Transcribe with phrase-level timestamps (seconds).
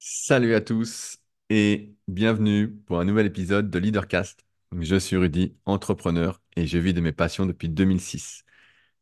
[0.00, 1.18] Salut à tous
[1.50, 4.44] et bienvenue pour un nouvel épisode de Leadercast.
[4.78, 8.44] Je suis Rudy, entrepreneur et je vis de mes passions depuis 2006.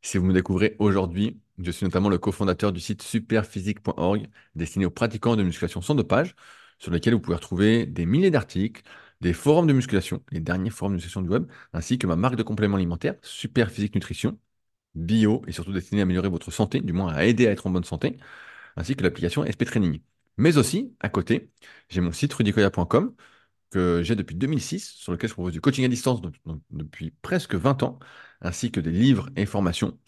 [0.02, 4.90] Si vous me découvrez aujourd'hui, je suis notamment le cofondateur du site superphysique.org destiné aux
[4.90, 6.34] pratiquants de musculation sans dopage,
[6.78, 8.82] sur lequel vous pouvez retrouver des milliers d'articles,
[9.20, 12.36] des forums de musculation, les derniers forums de musculation du web, ainsi que ma marque
[12.36, 14.38] de compléments alimentaires, Superphysique Nutrition,
[14.94, 17.70] bio et surtout destiné à améliorer votre santé, du moins à aider à être en
[17.70, 18.18] bonne santé,
[18.76, 20.00] ainsi que l'application SP Training.
[20.38, 21.50] Mais aussi, à côté,
[21.88, 23.14] j'ai mon site rudicoya.com
[23.70, 26.20] que j'ai depuis 2006, sur lequel je propose du coaching à distance
[26.70, 27.98] depuis presque 20 ans,
[28.42, 29.98] ainsi que des livres et formations.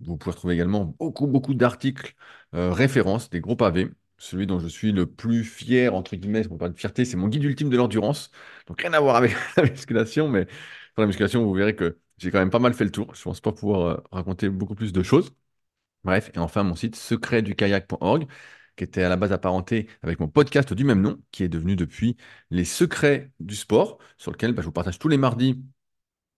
[0.00, 2.14] Vous pouvez retrouver également beaucoup, beaucoup d'articles,
[2.54, 3.90] euh, références, des gros pavés.
[4.18, 7.28] Celui dont je suis le plus fier, entre guillemets, pour parler de fierté, c'est mon
[7.28, 8.30] guide ultime de l'endurance.
[8.66, 12.30] Donc rien à voir avec la musculation, mais pour la musculation, vous verrez que j'ai
[12.30, 13.14] quand même pas mal fait le tour.
[13.14, 15.32] Je pense pas pouvoir euh, raconter beaucoup plus de choses.
[16.04, 18.26] Bref, et enfin mon site secretdukayak.org,
[18.76, 21.76] qui était à la base apparenté avec mon podcast du même nom, qui est devenu
[21.76, 22.16] depuis
[22.50, 25.62] Les Secrets du Sport, sur lequel bah, je vous partage tous les mardis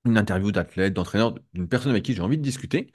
[0.05, 2.93] une interview d'athlète, d'entraîneur, d'une personne avec qui j'ai envie de discuter.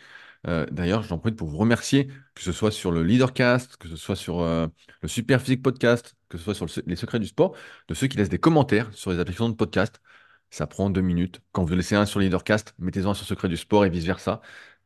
[0.47, 3.95] Euh, d'ailleurs, j'en profite pour vous remercier, que ce soit sur le Leadercast, que ce
[3.97, 4.67] soit sur euh,
[5.01, 7.55] le Super Physique Podcast, que ce soit sur le- les secrets du sport,
[7.87, 10.01] de ceux qui laissent des commentaires sur les applications de podcast.
[10.49, 11.41] Ça prend deux minutes.
[11.51, 14.41] Quand vous laissez un sur Leadercast, mettez-en un sur Secret du sport et vice-versa.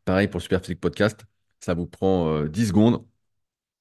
[0.05, 1.25] Pareil pour le Super Physique Podcast,
[1.59, 3.05] ça vous prend euh, 10 secondes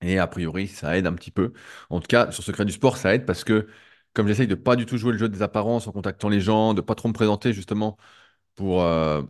[0.00, 1.52] et a priori, ça aide un petit peu.
[1.90, 3.68] En tout cas, sur Secret du sport, ça aide parce que
[4.14, 6.74] comme j'essaye de pas du tout jouer le jeu des apparences en contactant les gens,
[6.74, 7.96] de pas trop me présenter justement
[8.56, 9.22] pour euh,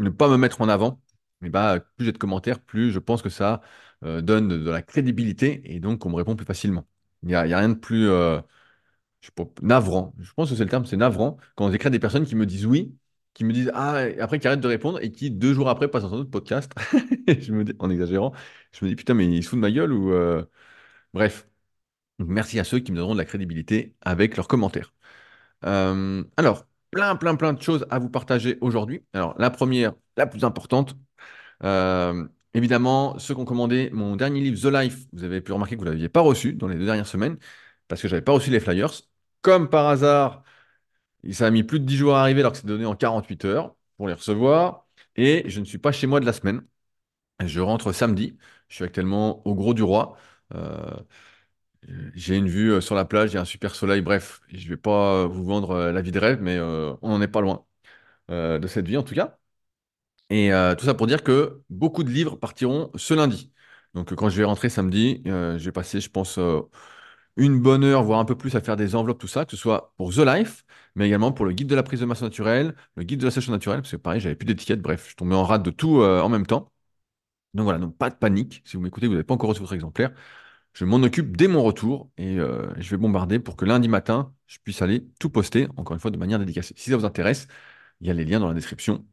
[0.00, 1.02] ne pas me mettre en avant,
[1.42, 3.62] bah, plus j'ai de commentaires, plus je pense que ça
[4.04, 6.86] euh, donne de, la crédibilité et donc on me répond plus facilement.
[7.22, 8.40] Il n'y a, rien de plus euh,
[9.62, 10.14] navrant.
[10.20, 11.38] Je pense que c'est le terme, c'est navrant.
[11.56, 12.94] Quand j'écris à des personnes qui me disent oui,
[13.34, 16.02] qui me disent ah, après qui arrêtent de répondre et qui deux jours après passent
[16.04, 16.72] dans un autre podcast.
[17.80, 18.32] En exagérant,
[18.72, 20.12] je me dis putain, mais ils se foutent de ma gueule ou.
[20.12, 20.44] euh,
[21.14, 21.48] Bref.
[22.20, 24.94] Merci à ceux qui me donneront de la crédibilité avec leurs commentaires.
[25.64, 29.04] Euh, alors, plein, plein, plein de choses à vous partager aujourd'hui.
[29.14, 30.96] Alors, la première, la plus importante,
[31.64, 35.76] euh, évidemment, ceux qui ont commandé mon dernier livre, The Life, vous avez pu remarquer
[35.76, 37.38] que vous ne l'aviez pas reçu dans les deux dernières semaines
[37.88, 38.90] parce que je n'avais pas reçu les flyers.
[39.42, 40.43] Comme par hasard,
[41.32, 43.44] ça a mis plus de 10 jours à arriver alors que c'est donné en 48
[43.44, 44.86] heures pour les recevoir.
[45.16, 46.62] Et je ne suis pas chez moi de la semaine.
[47.44, 48.38] Je rentre samedi.
[48.68, 50.16] Je suis actuellement au Gros du Roi.
[50.54, 50.80] Euh,
[52.14, 54.00] j'ai une vue euh, sur la plage, il y a un super soleil.
[54.02, 57.20] Bref, je ne vais pas euh, vous vendre la vie de rêve, mais on n'en
[57.22, 57.64] est pas loin
[58.30, 59.38] de cette vie en tout cas.
[60.30, 63.52] Et tout ça pour dire que beaucoup de livres partiront ce lundi.
[63.94, 66.38] Donc quand je vais rentrer samedi, je vais passer, je pense,
[67.36, 69.56] une bonne heure, voire un peu plus, à faire des enveloppes, tout ça, que ce
[69.56, 70.64] soit pour The Life,
[70.94, 73.30] mais également pour le guide de la prise de masse naturelle, le guide de la
[73.30, 76.00] sèche naturelle, parce que pareil, j'avais plus d'étiquette, bref, je tombais en rate de tout
[76.00, 76.70] euh, en même temps.
[77.54, 78.62] Donc voilà, donc pas de panique.
[78.64, 80.12] Si vous m'écoutez, vous n'avez pas encore reçu votre exemplaire.
[80.74, 84.34] Je m'en occupe dès mon retour et euh, je vais bombarder pour que lundi matin,
[84.48, 86.74] je puisse aller tout poster, encore une fois, de manière dédicacée.
[86.76, 87.48] Si ça vous intéresse,
[88.00, 89.06] il y a les liens dans la description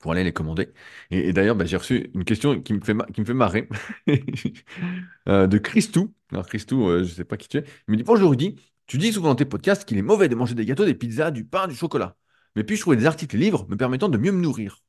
[0.00, 0.72] pour aller les commander.
[1.10, 3.68] Et, d'ailleurs, bah, j'ai reçu une question qui me fait, qui marrer
[5.28, 6.14] euh, de Christou.
[6.34, 7.64] Alors, Christou, euh, je ne sais pas qui tu es.
[7.88, 8.56] Il me dit Bonjour Rudy,
[8.86, 11.30] tu dis souvent dans tes podcasts qu'il est mauvais de manger des gâteaux, des pizzas,
[11.30, 12.16] du pain, du chocolat.
[12.56, 14.82] Mais puis-je trouver des articles et livres me permettant de mieux me nourrir?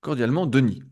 [0.00, 0.82] Cordialement, Denis.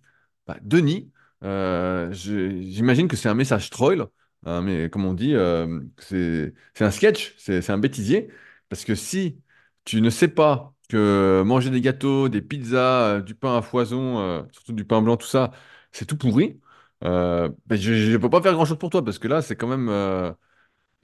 [0.47, 1.13] Bah, Denis,
[1.45, 4.09] euh, je- j'imagine que c'est un message troll,
[4.47, 8.31] hein, mais comme on dit, euh, c'est un sketch, c'est un bêtisier.
[8.71, 9.41] Parce que si
[9.85, 14.73] tu ne sais pas que manger des gâteaux, des pizzas, du pain à foison, surtout
[14.75, 15.53] du pain blanc, tout ça,
[15.93, 16.61] c'est tout pourri,
[17.05, 19.69] euh, ben, je ne peux pas faire grand-chose pour toi parce que là, c'est quand
[19.69, 19.89] même.
[19.89, 20.33] euh,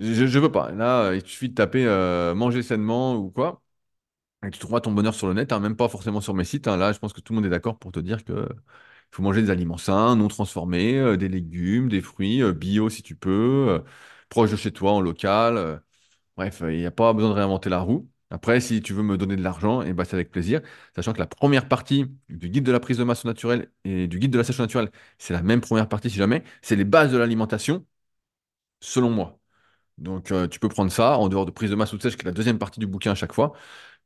[0.01, 0.73] je ne veux pas.
[0.73, 3.63] Là, il suffit de taper euh, manger sainement ou quoi.
[4.47, 6.69] Et tu trouveras ton bonheur sur le net, hein, même pas forcément sur mes sites.
[6.69, 6.77] hein.
[6.77, 8.49] Là, je pense que tout le monde est d'accord pour te dire que
[9.13, 13.67] faut manger des aliments sains, non transformés, des légumes, des fruits, bio si tu peux,
[13.71, 13.81] euh,
[14.31, 15.83] proche de chez toi, en local.
[16.37, 18.11] bref, il n'y a pas besoin de réinventer la roue.
[18.31, 20.61] Après, si tu veux me donner de l'argent, et bah, c'est avec plaisir.
[20.95, 24.19] Sachant que la première partie du guide de la prise de masse naturelle et du
[24.19, 26.43] guide de la sèche naturelle, c'est la même première partie si jamais.
[26.63, 27.87] C'est les bases de l'alimentation,
[28.81, 29.39] selon moi.
[29.99, 32.17] Donc, euh, tu peux prendre ça en dehors de prise de masse ou de sèche,
[32.17, 33.55] qui est la deuxième partie du bouquin à chaque fois.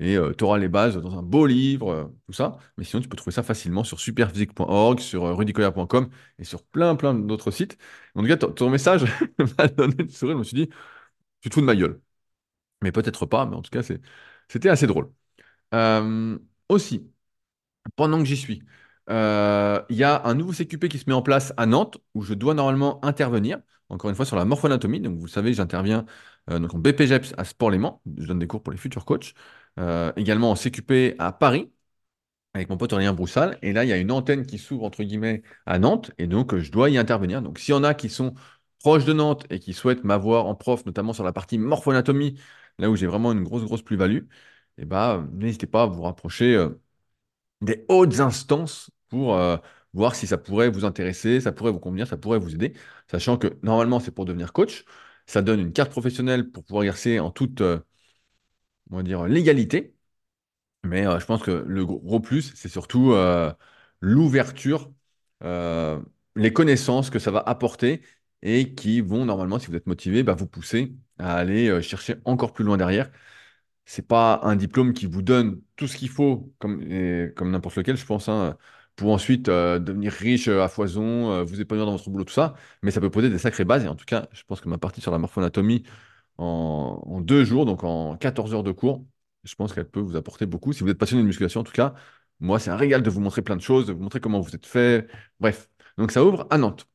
[0.01, 2.59] Et tu auras les bases dans un beau livre, euh, tout ça.
[2.79, 6.97] Mais sinon, tu peux trouver ça facilement sur superphysique.org, sur euh, rudicoya.com et sur plein,
[6.97, 7.79] plein d'autres sites.
[8.17, 9.05] En tout cas, ton message
[9.59, 10.37] m'a donné le sourire.
[10.37, 10.71] Je me suis dit,
[11.43, 12.01] tu te fous de ma gueule.
[12.83, 13.83] Mais peut-être pas, mais en tout cas,
[14.49, 15.11] c'était assez drôle.
[15.75, 16.39] Euh,
[16.69, 17.11] aussi,
[17.97, 18.63] pendant que j'y suis,
[19.11, 22.23] euh, il y a un nouveau CQP qui se met en place à Nantes où
[22.23, 25.01] je dois normalement intervenir, encore une fois sur la morphoanatomie.
[25.01, 26.07] Donc vous savez, j'interviens
[26.51, 29.35] euh, donc en BPGEPS à Sport-Léman, je donne des cours pour les futurs coachs,
[30.17, 31.73] également en CQP à Paris
[32.55, 33.59] avec mon pote Aurélien Broussal.
[33.63, 36.57] Et là, il y a une antenne qui s'ouvre entre guillemets à Nantes et donc
[36.57, 37.43] je dois y intervenir.
[37.43, 38.35] Donc s'il y en a qui sont
[38.81, 42.39] proche de Nantes et qui souhaitent m'avoir en prof, notamment sur la partie morpho-anatomie,
[42.81, 44.25] là où j'ai vraiment une grosse, grosse plus-value,
[44.79, 46.71] eh ben, n'hésitez pas à vous rapprocher euh,
[47.63, 49.57] des hautes instances pour euh,
[49.95, 52.75] voir si ça pourrait vous intéresser, ça pourrait vous convenir, ça pourrait vous aider,
[53.11, 54.85] sachant que normalement c'est pour devenir coach,
[55.27, 57.81] ça donne une carte professionnelle pour pouvoir exercer en toute, euh,
[59.29, 59.95] légalité,
[60.85, 63.15] mais je pense que le gros plus, c'est surtout
[64.01, 64.93] l'ouverture,
[66.37, 68.03] les connaissances que ça va apporter
[68.43, 72.17] et qui vont normalement, si vous êtes motivé, bah, vous pousser à aller euh, chercher
[72.25, 73.11] encore plus loin derrière.
[73.85, 76.81] C'est pas un diplôme qui vous donne tout ce qu'il faut, comme,
[77.37, 78.57] comme n'importe lequel, je pense, hein,
[78.97, 82.55] pour ensuite euh, devenir riche euh, à foison, vous épanouir dans votre boulot, tout ça.
[82.83, 83.85] Mais ça peut poser des sacrées bases.
[83.85, 85.83] Et en tout cas, je pense que ma partie sur la morphoanatomie
[86.39, 89.05] en, en deux jours, donc en 14 heures de cours,
[89.45, 90.73] je pense qu'elle peut vous apporter beaucoup.
[90.73, 91.95] Si vous êtes passionné de musculation, en tout cas,
[92.41, 94.55] moi, c'est un régal de vous montrer plein de choses, de vous montrer comment vous
[94.55, 95.09] êtes fait.
[95.41, 96.87] Bref, donc ça ouvre à Nantes.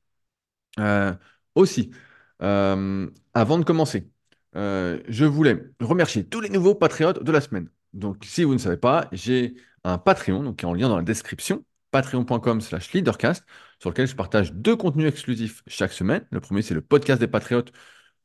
[1.55, 1.91] Aussi,
[2.39, 4.09] avant de commencer,
[4.55, 7.69] euh, je voulais remercier tous les nouveaux patriotes de la semaine.
[7.93, 11.03] Donc, si vous ne savez pas, j'ai un Patreon, qui est en lien dans la
[11.03, 13.45] description, patreon.com slash leadercast,
[13.79, 16.25] sur lequel je partage deux contenus exclusifs chaque semaine.
[16.31, 17.71] Le premier, c'est le podcast des patriotes,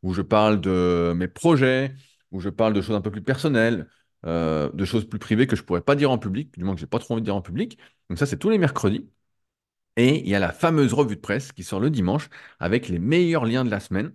[0.03, 1.95] où je parle de mes projets,
[2.31, 3.89] où je parle de choses un peu plus personnelles,
[4.27, 6.81] euh, de choses plus privées que je pourrais pas dire en public, du moins que
[6.81, 7.79] j'ai pas trop envie de dire en public.
[8.09, 9.09] Donc ça, c'est tous les mercredis.
[9.97, 12.29] Et il y a la fameuse revue de presse qui sort le dimanche
[12.59, 14.13] avec les meilleurs liens de la semaine.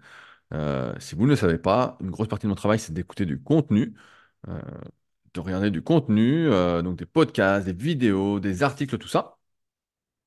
[0.53, 3.25] Euh, si vous ne le savez pas, une grosse partie de mon travail, c'est d'écouter
[3.25, 3.95] du contenu,
[4.47, 4.61] euh,
[5.33, 9.37] de regarder du contenu, euh, donc des podcasts, des vidéos, des articles, tout ça.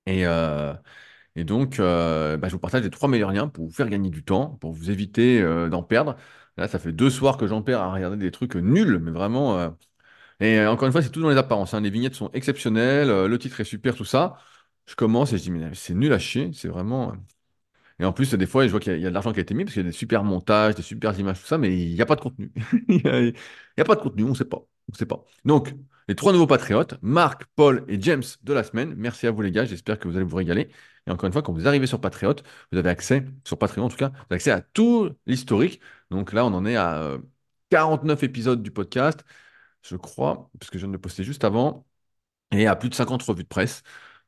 [0.07, 4.25] Et, donc, bah, je vous partage les trois meilleurs liens pour vous faire gagner du
[4.25, 6.17] temps, pour vous éviter d'en perdre.
[6.57, 9.77] Là, ça fait deux soirs que j'en perds à regarder des trucs nuls, mais vraiment.
[10.41, 11.75] Et encore une fois, c'est tout dans les apparences.
[11.75, 11.81] hein.
[11.81, 14.39] Les vignettes sont exceptionnelles, le titre est super, tout ça.
[14.87, 17.15] Je commence et je dis, mais c'est nul à chier, c'est vraiment.
[18.01, 19.55] Et en plus, des fois, je vois qu'il y a, de l'argent qui a été
[19.55, 21.95] mis parce qu'il y a des super montages, des super images, tout ça, mais il
[21.95, 22.53] n'y a pas de contenu.
[22.89, 24.65] Il n'y a, pas de contenu, on ne sait pas.
[24.91, 25.25] On sait pas.
[25.45, 25.75] Donc,
[26.09, 28.95] les trois nouveaux patriotes, Marc, Paul et James de la semaine.
[28.97, 29.65] Merci à vous, les gars.
[29.65, 30.71] J'espère que vous allez vous régaler.
[31.07, 32.35] Et encore une fois, quand vous arrivez sur Patriot,
[32.73, 35.81] vous avez accès, sur Patreon en tout cas, vous avez accès à tout l'historique.
[36.11, 37.19] Donc là, on en est à euh,
[37.71, 39.25] 49 épisodes du podcast,
[39.83, 41.87] je crois, parce que je viens de le poster juste avant
[42.53, 43.83] et à plus de 50 revues de presse.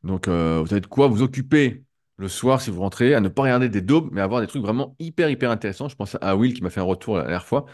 [0.04, 1.84] Donc, euh, vous avez de quoi vous occuper
[2.20, 4.46] le soir si vous rentrez, à ne pas regarder des daubes, mais à voir des
[4.46, 5.88] trucs vraiment hyper, hyper intéressants.
[5.88, 7.66] Je pense à Will qui m'a fait un retour la dernière fois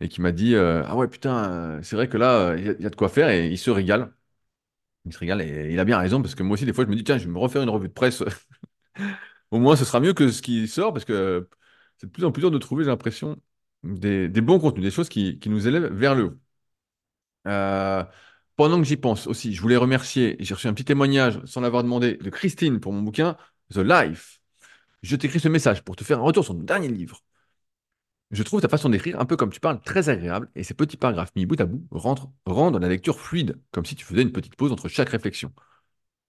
[0.00, 2.82] et qui m'a dit euh, Ah ouais, putain, euh, c'est vrai que là, euh, il
[2.82, 4.12] y, a de quoi faire et il se régale.
[5.04, 6.90] Il se régale et il a bien raison parce que moi aussi, des fois, je
[6.90, 8.22] me dis Tiens, je vais me refaire une revue de presse.
[9.50, 11.48] Au moins, ce sera mieux que ce qui sort parce que
[11.98, 13.36] c'est de plus en plus dur de trouver, j'ai l'impression,
[13.84, 16.38] des, bons contenus, des choses qui, nous élèvent vers le haut.
[18.56, 21.82] Pendant que j'y pense aussi, je voulais remercier, j'ai reçu un petit témoignage sans l'avoir
[21.82, 23.36] demandé de Christine pour mon bouquin
[23.72, 24.40] The Life.
[25.02, 27.22] Je t'écris ce message pour te faire un retour sur mon dernier livre.
[28.30, 30.96] Je trouve ta façon d'écrire, un peu comme tu parles, très agréable et ces petits
[30.96, 34.56] paragraphes mis bout à bout rendent, la lecture fluide, comme si tu faisais une petite
[34.56, 35.52] pause entre chaque réflexion.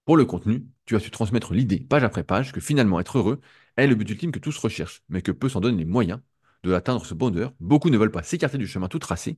[0.06, 3.42] Pour le contenu, tu as su transmettre l'idée, page après page, que finalement être heureux
[3.78, 6.19] est le but ultime que tous recherchent, mais que peu s'en donnent les moyens
[6.63, 7.54] de l'atteindre ce bonheur.
[7.60, 9.38] Beaucoup ne veulent pas s'écarter du chemin tout tracé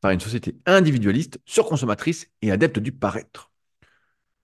[0.00, 3.49] par une société individualiste, surconsommatrice et adepte du paraître.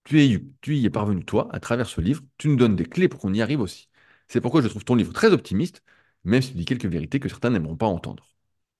[0.06, 2.22] Tu y, es parvenu, toi, à travers ce livre.
[2.38, 3.88] Tu nous donnes des clés pour qu'on y arrive aussi.
[4.28, 5.82] C'est pourquoi je trouve ton livre très optimiste,
[6.24, 8.28] même si tu dis quelques vérités que certains n'aimeront pas entendre.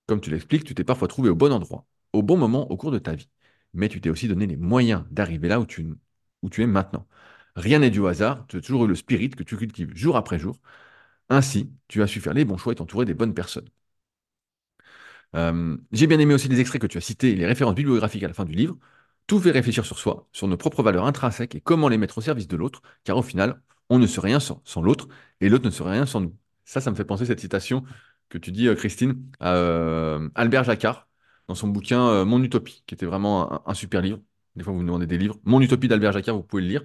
[0.07, 2.91] Comme tu l'expliques, tu t'es parfois trouvé au bon endroit, au bon moment au cours
[2.91, 3.29] de ta vie.
[3.73, 5.85] Mais tu t'es aussi donné les moyens d'arriver là où tu,
[6.59, 7.07] es maintenant.
[7.55, 10.17] Rien n'est dû au hasard, tu as toujours eu le spirit que tu cultives jour
[10.17, 10.59] après jour.
[11.29, 13.69] Ainsi, tu as su faire les bons choix et t'entourer des bonnes personnes.
[15.35, 18.23] Euh, j'ai bien aimé aussi les extraits que tu as cités et les références bibliographiques
[18.23, 18.77] à la fin du livre.
[19.27, 22.21] Tout fait réfléchir sur soi, sur nos propres valeurs intrinsèques et comment les mettre au
[22.21, 25.07] service de l'autre, car au final, on ne serait rien sans, l'autre
[25.41, 26.35] et l'autre ne serait rien sans nous.
[26.65, 27.83] Ça, ça me fait penser cette citation
[28.29, 31.07] que tu dis, euh, Christine, à euh, Albert Jacquard,
[31.47, 34.19] dans son bouquin euh, Mon Utopie, qui était vraiment un, super livre.
[34.55, 35.37] Des fois, vous me demandez des livres.
[35.43, 36.83] Mon Utopie d'Albert Jacquard, vous pouvez le lire.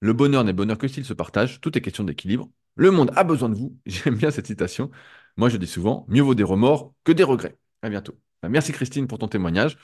[0.00, 1.60] Le bonheur n'est bonheur que s'il se partage.
[1.60, 2.50] Tout est question d'équilibre.
[2.76, 3.76] Le monde a besoin de vous.
[3.86, 4.90] J'aime bien cette citation.
[5.36, 7.58] Moi, je dis souvent, mieux vaut des remords que des regrets.
[7.82, 8.18] À bientôt.
[8.48, 9.76] Merci Christine pour ton témoignage.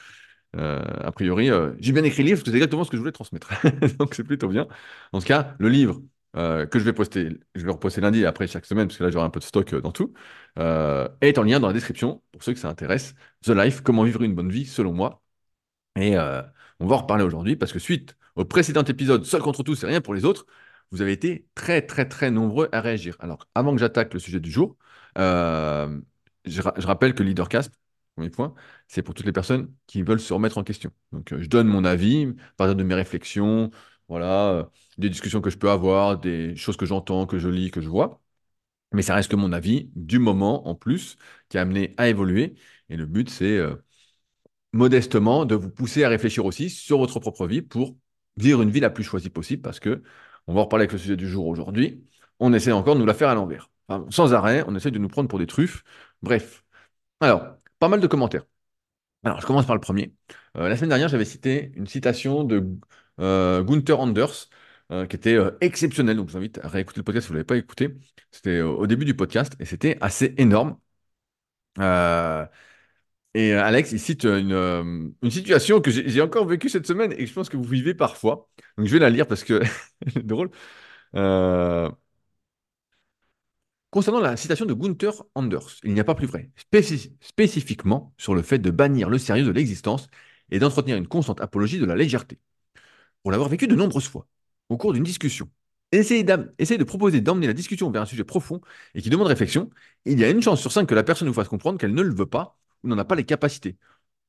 [0.57, 2.97] Euh, a priori, euh, j'ai bien écrit le livre parce que c'est exactement ce que
[2.97, 3.50] je voulais transmettre.
[3.99, 4.67] Donc c'est plutôt bien.
[5.12, 6.00] En tout cas, le livre
[6.37, 9.05] euh, que je vais poster, je vais reposter lundi et après chaque semaine, parce que
[9.05, 10.15] là j'aurai un peu de stock dans tout,
[11.21, 13.15] est en lien dans la description pour ceux que ça intéresse.
[13.45, 15.23] The Life, comment vivre une bonne vie selon moi.
[15.97, 19.76] Et on va en reparler aujourd'hui parce que suite au précédent épisode, Seul contre tous,
[19.76, 20.47] c'est rien pour les autres,
[20.91, 23.17] vous avez été très très très nombreux à réagir.
[23.21, 24.76] Alors avant que j'attaque le sujet du jour,
[25.17, 25.83] je,
[26.45, 27.73] je rappelle que LeaderCast,
[28.16, 28.54] premier point,
[28.88, 30.90] c'est pour toutes les personnes qui veulent se remettre en question.
[31.12, 33.70] Donc euh, je donne mon avis, à partir de mes réflexions,
[34.08, 34.64] voilà, euh,
[34.99, 37.88] des discussions que je peux avoir, des choses que j'entends, que je lis, que je
[37.88, 38.23] vois.
[38.92, 41.16] Mais ça reste que mon avis du moment en plus
[41.49, 42.54] qui a amené à évoluer.
[42.88, 43.76] Et le but, c'est euh,
[44.73, 47.96] modestement de vous pousser à réfléchir aussi sur votre propre vie pour
[48.37, 50.02] vivre une vie la plus choisie possible parce que,
[50.46, 52.04] on va reparler avec le sujet du jour aujourd'hui,
[52.38, 53.70] on essaie encore de nous la faire à l'envers.
[54.11, 55.85] Sans arrêt, on essaie de nous prendre pour des truffes.
[56.23, 56.64] Bref.
[57.20, 58.45] Alors, pas mal de commentaires.
[59.25, 60.14] Alors, je commence par le premier.
[60.56, 62.64] Euh, la semaine dernière, j'avais cité une citation de
[63.21, 64.49] euh, Gunther Anders
[64.92, 66.16] euh, qui était euh, exceptionnelle.
[66.16, 67.95] Donc, je vous invite à réécouter le podcast si vous ne l'avez pas écouté.
[68.30, 70.78] C'était au début du podcast et c'était assez énorme.
[73.35, 77.26] Et Alex, il cite une, une situation que j'ai encore vécue cette semaine et que
[77.26, 78.49] je pense que vous vivez parfois.
[78.78, 79.62] Donc, je vais la lire parce que
[80.12, 80.50] c'est drôle.
[83.97, 88.35] Concernant la citation de Gunther Anders, il n'y a pas plus vrai, spéci- spécifiquement sur
[88.35, 90.09] le fait de bannir le sérieux de l'existence
[90.50, 92.38] et d'entretenir une constante apologie de la légèreté.
[93.23, 94.29] Pour l'avoir vécu de nombreuses fois,
[94.69, 95.49] au cours d'une discussion,
[95.93, 98.61] essayez de proposer d'emmener la discussion vers un sujet profond
[98.95, 99.71] et qui demande réflexion,
[100.05, 102.03] il y a une chance sur cinq que la personne vous fasse comprendre qu'elle ne
[102.03, 103.79] le veut pas ou n'en a pas les capacités,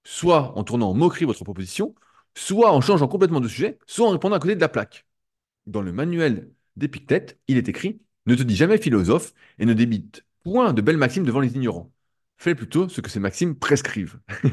[0.05, 1.93] soit en tournant en moquerie votre proposition,
[2.35, 5.05] soit en changeant complètement de sujet, soit en répondant à côté de la plaque.
[5.65, 10.25] Dans le manuel d'Épictète, il est écrit Ne te dis jamais philosophe et ne débite
[10.43, 11.91] point de belles maximes devant les ignorants.
[12.37, 14.19] Fais plutôt ce que ces maximes prescrivent.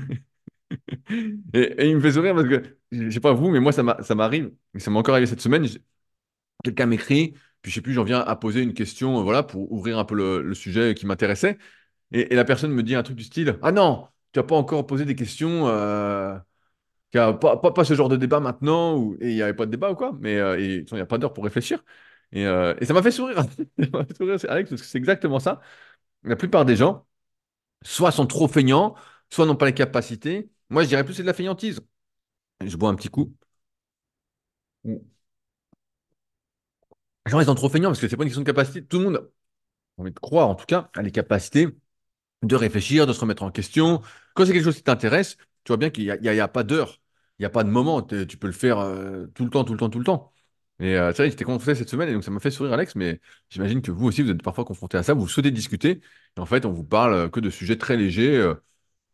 [1.55, 4.03] Et, il me fait sourire parce que, je sais pas vous, mais moi, ça m'a-
[4.03, 5.67] ça m'arrive, ça m'est encore arrivé cette semaine.
[6.63, 9.71] Quelqu'un m'écrit, puis je sais plus, j'en viens à poser une question, euh, voilà, pour
[9.73, 11.59] ouvrir un peu le, sujet qui m'intéressait.
[12.13, 14.87] Et, la personne me dit un truc du style Ah non, tu n'as pas encore
[14.87, 15.69] posé des questions.
[15.69, 16.39] euh,
[17.13, 19.95] pas, pas, ce genre de débat maintenant, et il n'y avait pas de débat ou
[19.95, 21.85] quoi, mais euh, il n'y a pas d'heure pour réfléchir.
[22.33, 23.45] Et, euh, et ça m'a fait sourire.
[23.79, 25.61] Fait sourire, Alex, parce que c'est exactement ça.
[26.25, 27.07] La plupart des gens,
[27.85, 28.97] soit sont trop feignants,
[29.31, 30.51] soit n'ont pas les capacités.
[30.71, 31.81] Moi, je dirais plus c'est de la feignantise.
[32.65, 33.35] Je bois un petit coup.
[34.85, 35.01] Les
[37.27, 38.85] gens, ils sont trop feignants parce que c'est pas une question de capacité.
[38.85, 39.17] Tout le monde,
[39.99, 41.69] a envie de croire en tout cas, a les capacités
[42.45, 44.03] de réfléchir, de se remettre en question.
[44.37, 47.03] Quand c'est quelque chose qui t'intéresse, tu vois bien qu'il n'y a, a- pas d'heure,
[47.41, 48.03] il n'y a pas de moment.
[48.03, 50.34] Tu peux le faire euh, tout le temps, tout le temps, tout le temps.
[50.81, 53.81] Et euh, j'étais confronté cette semaine et donc ça m'a fait sourire, Alex, mais j'imagine
[53.83, 55.15] que vous aussi, vous êtes parfois confronté à ça.
[55.15, 56.01] Vous souhaitez discuter
[56.37, 58.37] et en fait, on vous parle euh, que de sujets très légers.
[58.37, 58.55] euh,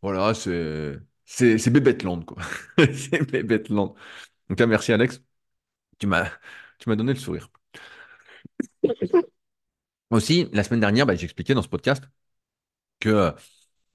[0.02, 2.42] voilà, c'est c'est c'est Bébêteland, quoi.
[2.78, 3.32] C'est.
[4.48, 5.22] Donc, ah, merci, Alex.
[5.98, 6.30] Tu m'as
[6.78, 7.50] tu m'as donné le sourire.
[10.10, 12.04] Aussi, la semaine dernière, bah, j'expliquais dans ce podcast
[13.00, 13.32] que euh,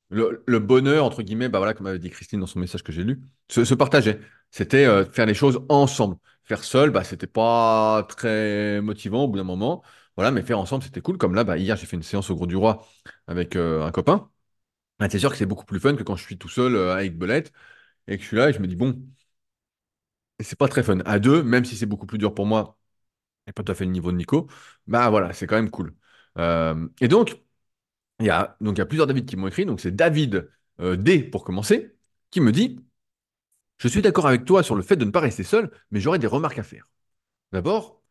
[0.09, 2.91] le, le bonheur, entre guillemets, bah voilà, comme avait dit Christine dans son message que
[2.93, 4.19] j'ai lu, se, se partageait.
[4.51, 6.17] C'était euh, faire les choses ensemble.
[6.43, 9.83] Faire seul, bah, c'était pas très motivant au bout d'un moment.
[10.15, 11.17] Voilà, mais faire ensemble, c'était cool.
[11.17, 12.85] Comme là, bah, hier, j'ai fait une séance au Gros du Roi
[13.27, 14.29] avec euh, un copain.
[14.99, 16.95] Ah, c'est sûr que c'est beaucoup plus fun que quand je suis tout seul euh,
[16.95, 17.53] avec Belette
[18.07, 18.95] et que je suis là et je me dis, bon,
[20.39, 20.99] c'est pas très fun.
[21.05, 22.77] À deux, même si c'est beaucoup plus dur pour moi
[23.47, 24.47] et pas tout à fait le niveau de Nico,
[24.87, 25.95] bah voilà, c'est quand même cool.
[27.01, 27.41] Et donc,
[28.19, 29.65] Il y a, y a plusieurs David qui m'ont écrit.
[29.65, 30.49] Donc, c'est David
[30.79, 31.97] D pour commencer,
[32.31, 32.79] qui me dit
[33.77, 36.19] Je suis d'accord avec toi sur le fait de ne pas rester seul, mais j'aurais
[36.19, 36.87] des remarques à faire.
[37.53, 38.01] D'abord,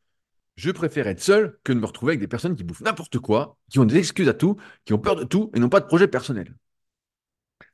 [0.56, 3.58] je préfère être seul que de me retrouver avec des personnes qui bouffent n'importe quoi,
[3.70, 5.86] qui ont des excuses à tout, qui ont peur de tout et n'ont pas de
[5.86, 6.54] projet personnel.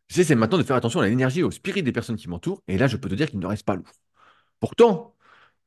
[0.09, 2.79] J'essaie maintenant de faire attention à l'énergie et au spirit des personnes qui m'entourent, et
[2.79, 3.93] là, je peux te dire qu'il ne reste pas lourd.
[4.61, 5.17] Pourtant,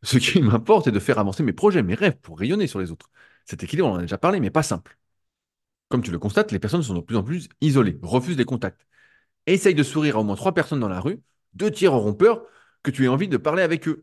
[0.04, 2.92] ce qui m'importe, c'est de faire avancer mes projets, mes rêves pour rayonner sur les
[2.92, 3.10] autres.
[3.46, 4.98] Cet équilibre, on en a déjà parlé, mais pas simple.
[5.90, 8.88] Comme tu le constates, les personnes sont de plus en plus isolées, refusent les contacts.
[9.48, 11.22] Essaye de sourire à au moins trois personnes dans la rue,
[11.56, 12.46] deux tiers auront peur
[12.84, 14.02] que tu aies envie de parler avec eux.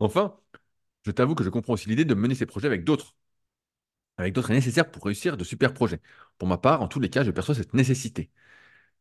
[0.00, 0.36] Enfin,
[1.06, 3.14] je t'avoue que je comprends aussi l'idée de mener ces projets avec d'autres.
[4.18, 6.00] Avec d'autres est nécessaire pour réussir de super projets.
[6.38, 8.30] Pour ma part, en tous les cas, je perçois cette nécessité.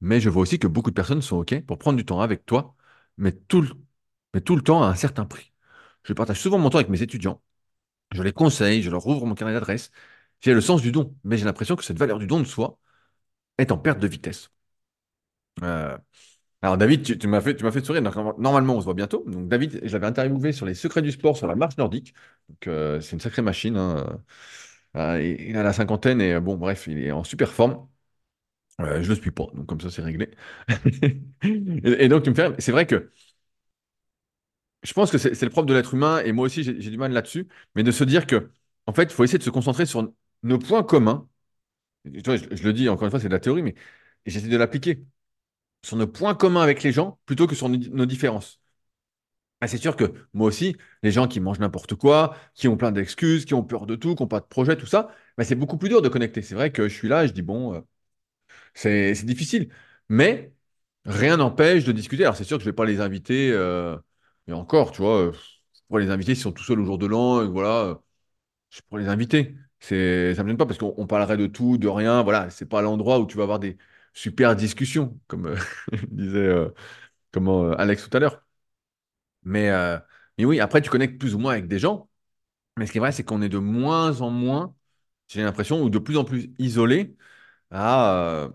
[0.02, 2.46] Mais je vois aussi que beaucoup de personnes sont OK pour prendre du temps avec
[2.46, 2.76] toi,
[3.18, 3.70] mais tout le,
[4.34, 5.54] mais tout le temps à un certain prix.
[6.04, 7.42] Je partage souvent mon temps avec mes étudiants.
[8.14, 9.92] Je les conseille, je leur ouvre mon carnet d'adresses.
[10.42, 12.80] J'ai le sens du don, mais j'ai l'impression que cette valeur du don de soi
[13.58, 14.50] est en perte de vitesse.
[15.64, 15.98] Euh,
[16.62, 18.02] Alors David, tu, tu m'as fait, tu m'as fait sourire.
[18.04, 19.24] Normalement, on se voit bientôt.
[19.28, 22.14] Donc David, je l'avais interviewé sur les secrets du sport sur la marche nordique.
[22.50, 23.78] Donc euh, c'est une sacrée machine.
[23.78, 24.24] hein.
[24.98, 27.88] Euh, il il a la cinquantaine et euh, bon, bref, il est en super forme.
[28.82, 30.32] Euh, je le suis pas, donc comme ça c'est réglé.
[31.44, 33.12] Et, et donc tu me fais, c'est vrai que
[34.84, 36.90] je pense que c'est c'est le propre de l'être humain et moi aussi j'ai j'ai
[36.92, 38.52] du mal là-dessus, mais de se dire que
[38.88, 40.12] en fait, il faut essayer de se concentrer sur
[40.44, 41.28] nos points communs.
[42.06, 43.76] Je, je le dis encore une fois, c'est de la théorie, mais
[44.26, 45.04] j'essaie de l'appliquer
[45.84, 48.60] sur nos points communs avec les gens plutôt que sur nos différences.
[49.62, 52.92] Ah, c'est sûr que moi aussi, les gens qui mangent n'importe quoi, qui ont plein
[52.92, 55.56] d'excuses, qui ont peur de tout, qui n'ont pas de projet, tout ça, bah, c'est
[55.56, 56.42] beaucoup plus dur de connecter.
[56.42, 57.82] C'est vrai que je suis là je dis, bon, euh,
[58.74, 59.72] c'est difficile.
[60.10, 60.54] Mais
[61.06, 62.24] rien n'empêche de discuter.
[62.26, 63.98] Alors, c'est sûr que je ne vais pas les inviter, euh,
[64.48, 65.34] et encore, tu vois, euh,
[65.90, 67.86] pour les inviter, s'ils sont tout seuls au jour de l'an, voilà.
[67.86, 67.96] euh.
[68.72, 69.56] je pourrais les inviter.
[69.86, 72.24] C'est, ça me gêne pas parce qu'on on parlerait de tout, de rien.
[72.24, 73.78] Voilà, c'est pas l'endroit où tu vas avoir des
[74.14, 75.58] super discussions, comme euh,
[76.12, 76.70] disait euh,
[77.32, 78.44] comment, euh, Alex tout à l'heure.
[79.44, 79.70] Mais,
[80.38, 82.10] mais oui, après, tu connectes plus ou moins avec des gens.
[82.78, 84.76] Mais ce qui est vrai, c'est qu'on est de moins en moins,
[85.30, 87.18] j'ai l'impression, ou de plus en plus isolé
[87.72, 88.50] à,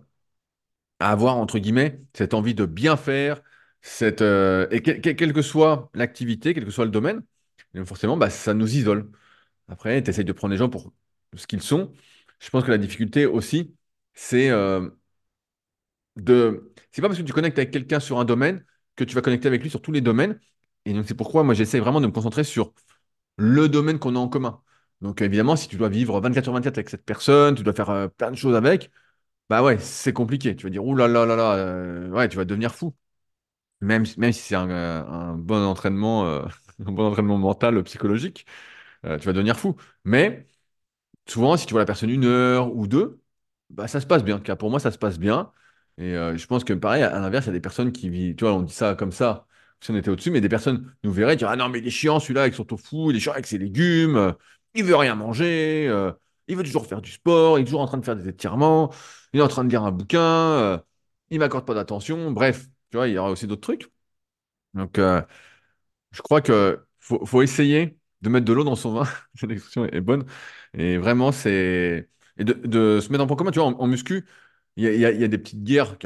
[0.99, 3.43] à avoir, entre guillemets, cette envie de bien faire,
[3.83, 7.23] cette, et que- que- quelle que soit l'activité, quel que soit le domaine,
[7.87, 9.11] forcément, bah, ça nous isole.
[9.69, 10.93] Après, tu essayes de prendre les gens pour
[11.37, 11.93] ce qu'ils sont.
[12.41, 13.75] Je pense que la difficulté aussi,
[14.15, 14.89] c'est euh,
[16.17, 16.73] de...
[16.93, 18.65] C'est pas parce que tu connectes avec quelqu'un sur un domaine
[18.97, 20.39] que tu vas connecter avec lui sur tous les domaines.
[20.85, 22.73] Et donc, c'est pourquoi moi, j'essaie vraiment de me concentrer sur
[23.39, 24.63] le domaine qu'on a en commun.
[25.01, 27.91] Donc, évidemment, si tu dois vivre 24 sur 24 avec cette personne, tu dois faire
[27.91, 28.91] euh, plein de choses avec,
[29.51, 30.57] bah ouais, c'est compliqué.
[30.57, 32.95] Tu vas dire, ouh là là là là, euh, ouais, tu vas devenir fou.
[33.81, 36.27] Même, si- même si c'est un, bon entraînement,
[36.87, 38.47] un bon entraînement mental, psychologique,
[39.05, 39.77] tu vas devenir fou.
[40.05, 40.49] Mais
[41.31, 43.21] souvent, si tu vois la personne une heure ou deux,
[43.71, 44.41] bah, ça se passe bien.
[44.41, 45.53] Cas, pour moi, ça se passe bien.
[45.99, 48.35] Et euh, je pense que pareil, à, l'inverse, il y a des personnes qui vivent,
[48.37, 49.47] tu vois, on dit ça comme ça,
[49.81, 51.91] si on était au-dessus, mais des personnes nous verraient dire, ah non, mais il est
[51.91, 54.33] chiant celui-là avec son tofu, il est chiant avec ses légumes, euh,
[54.75, 56.13] il veut rien manger, euh,
[56.49, 58.93] il veut toujours faire du sport, il est toujours en train de faire des étirements,
[59.33, 60.79] il est en train de lire un bouquin, euh,
[61.31, 63.91] il m'accorde pas d'attention, bref, tu vois, il y aura aussi d'autres trucs.
[64.75, 69.05] Donc, je crois que faut essayer de mettre de l'eau dans son vin.
[69.35, 70.25] Cette expression est bonne.
[70.75, 72.09] Et vraiment, c'est.
[72.39, 73.51] Et de, se mettre en point commun.
[73.51, 74.27] Tu vois, en, muscu,
[74.77, 75.97] il y a, y y a des petites guerres.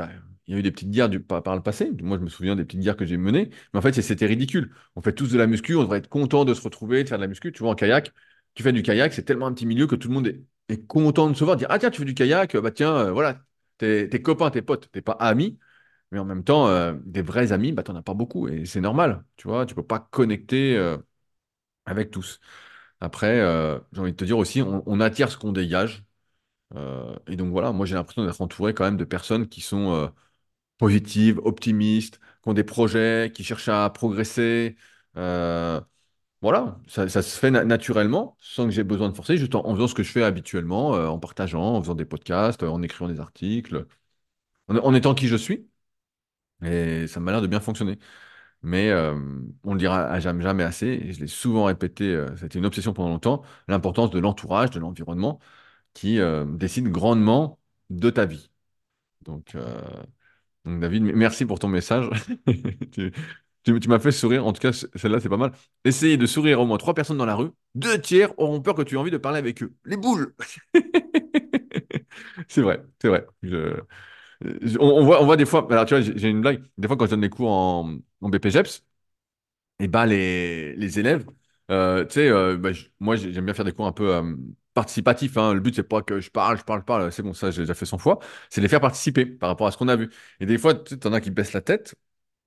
[0.47, 1.91] Il y a eu des petites guerres par, le passé.
[2.03, 3.51] Moi, je me souviens des petites guerres que j'ai menées.
[3.73, 4.73] Mais en fait, c'était ridicule.
[4.97, 5.75] On fait tous de la muscu.
[5.77, 7.53] On devrait être content de se retrouver, de faire de la muscu.
[7.53, 8.13] Tu vois, en kayak,
[8.55, 9.13] tu fais du kayak.
[9.13, 11.57] C'est tellement un petit milieu que tout le monde est, est content de se voir.
[11.57, 12.57] Dire, ah tiens, tu fais du kayak.
[12.57, 13.43] Bah tiens, euh, voilà.
[13.79, 14.91] T'es t'es copains, tes potes.
[14.93, 15.59] T'es pas amis.
[16.11, 18.49] Mais en même temps, euh, des vrais amis, bah, t'en as pas beaucoup.
[18.49, 20.97] Et c'est normal, tu vois, tu peux pas connecter euh,
[21.87, 22.41] avec tous.
[23.01, 26.05] Après, euh, j'ai envie de te dire aussi, on, attire ce qu'on dégage.
[26.77, 29.93] Euh, et donc voilà, moi j'ai l'impression d'être entouré quand même de personnes qui sont
[29.95, 30.09] euh,
[30.79, 34.77] positives, optimistes, qui ont des projets, qui cherchent à progresser.
[36.43, 39.89] Voilà, ça, se fait na- naturellement, sans que j'ai besoin de forcer, juste en, faisant
[39.89, 43.87] ce que je fais habituellement, en partageant, en faisant des podcasts, en écrivant des articles,
[44.69, 45.69] en en étant qui je suis.
[46.65, 47.99] Et ça m'a l'air de bien fonctionner.
[48.65, 49.15] Mais euh,
[49.65, 53.11] on le dira jamais, assez, et je l'ai souvent répété, euh, c'était une obsession pendant
[53.11, 55.39] longtemps, l'importance de l'entourage, de l'environnement,
[55.95, 58.51] qui euh, décide grandement de ta vie.
[59.23, 59.57] Donc,
[60.65, 62.09] David, merci pour ton message.
[63.67, 65.53] Tu, m'as fait sourire, en tout cas, ce- celle-là, c'est pas mal.
[65.87, 68.83] Essayez de sourire au moins trois personnes dans la rue, deux tiers auront peur que
[68.83, 69.75] tu aies envie de parler avec eux.
[69.87, 70.35] Les boules!
[72.49, 73.27] C'est vrai, c'est vrai.
[74.43, 76.97] On, on voit, on voit des fois, alors tu vois, j'ai une blague, des fois
[76.97, 78.85] quand je donne des cours en, en BPGEPS,
[79.81, 81.27] et bah les, les élèves,
[81.71, 82.71] euh, tu sais, euh, bah,
[83.01, 84.37] moi j'ai- j'aime bien faire des cours un peu euh,
[84.75, 85.37] participatifs.
[85.39, 85.55] hein.
[85.55, 87.63] Le but c'est pas que je parle, je parle, je parle, c'est bon, ça j'ai
[87.63, 88.19] déjà fait 100 fois.
[88.51, 90.11] C'est les faire participer par rapport à ce qu'on a vu.
[90.41, 91.95] Et des fois, tu en as qui baissent la tête,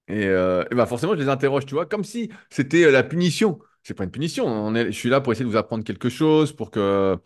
[0.07, 3.03] et, euh, et bah forcément je les interroge, tu vois, comme si c'était euh, la
[3.03, 3.59] punition.
[3.83, 4.45] C'est pas une punition.
[4.47, 7.17] On est, je suis là pour essayer de vous apprendre quelque chose, pour que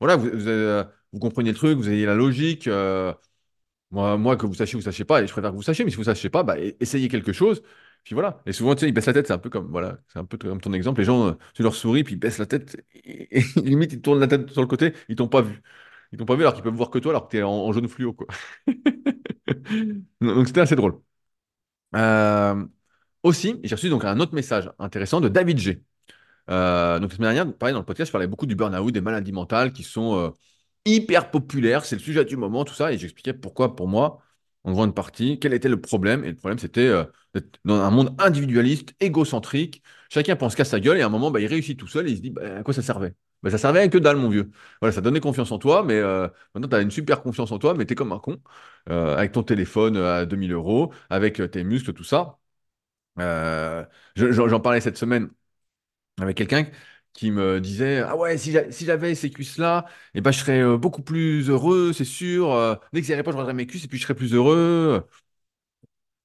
[0.00, 0.84] voilà, vous, vous, euh,
[1.20, 2.66] compreniez le truc, vous ayez la logique.
[2.68, 3.12] euh,
[3.90, 5.84] moi, moi, que vous sachiez ou vous sachiez pas, et je préfère que vous sachiez,
[5.84, 7.62] mais si vous ne sachiez pas, bah, e- essayez quelque chose.
[8.04, 8.42] Puis voilà.
[8.46, 10.24] Et souvent, tu sais, ils baissent la tête, c'est un peu comme, voilà, c'est un
[10.24, 11.00] peu comme ton exemple.
[11.00, 14.20] Les gens, euh, tu leur souris, puis ils baissent la tête, et, limite, ils tournent
[14.20, 15.62] la tête sur le côté, ils t'ont pas vu.
[16.12, 17.50] Ils t'ont pas vu alors qu'ils peuvent voir que toi, alors que tu es en,
[17.50, 18.26] en jaune fluo, quoi.
[20.20, 21.00] Donc, c'était assez drôle.
[21.96, 22.66] Euh,
[23.22, 25.82] aussi, j'ai reçu donc un autre message intéressant de David G.
[26.50, 29.32] Euh, donc, semaine dernière, pareil, dans le podcast, je parlais beaucoup du burn-out, des maladies
[29.32, 30.30] mentales qui sont euh,
[30.88, 31.84] hyper populaires.
[31.84, 32.92] C'est le sujet du moment, tout ça.
[32.92, 34.20] Et j'expliquais pourquoi, pour moi,
[34.64, 36.24] en grande partie, quel était le problème.
[36.24, 37.04] Et le problème, c'était euh,
[37.64, 39.82] dans un monde individualiste, égocentrique.
[40.10, 42.12] Chacun pense qu'à sa gueule et à un moment, bah, il réussit tout seul et
[42.12, 43.14] il se dit bah, à quoi ça servait?
[43.42, 44.50] Bah, ça servait à que dalle, mon vieux.
[44.80, 47.58] Voilà, ça donnait confiance en toi, mais euh, maintenant, tu as une super confiance en
[47.58, 48.38] toi, mais tu es comme un con,
[48.90, 52.38] euh, avec ton téléphone à 2000 euros, avec tes muscles, tout ça.
[54.16, 55.30] Je- j'en j'en parlais cette semaine
[56.20, 56.66] avec quelqu'un
[57.12, 60.60] qui me disait Ah ouais, si j'a- si j'avais ces cuisses-là, eh ben, je serais
[60.62, 62.52] euh, beaucoup plus heureux, c'est sûr.
[62.52, 65.04] Euh, dès que ça pas, je regarderais mes cuisses et puis je serais plus heureux.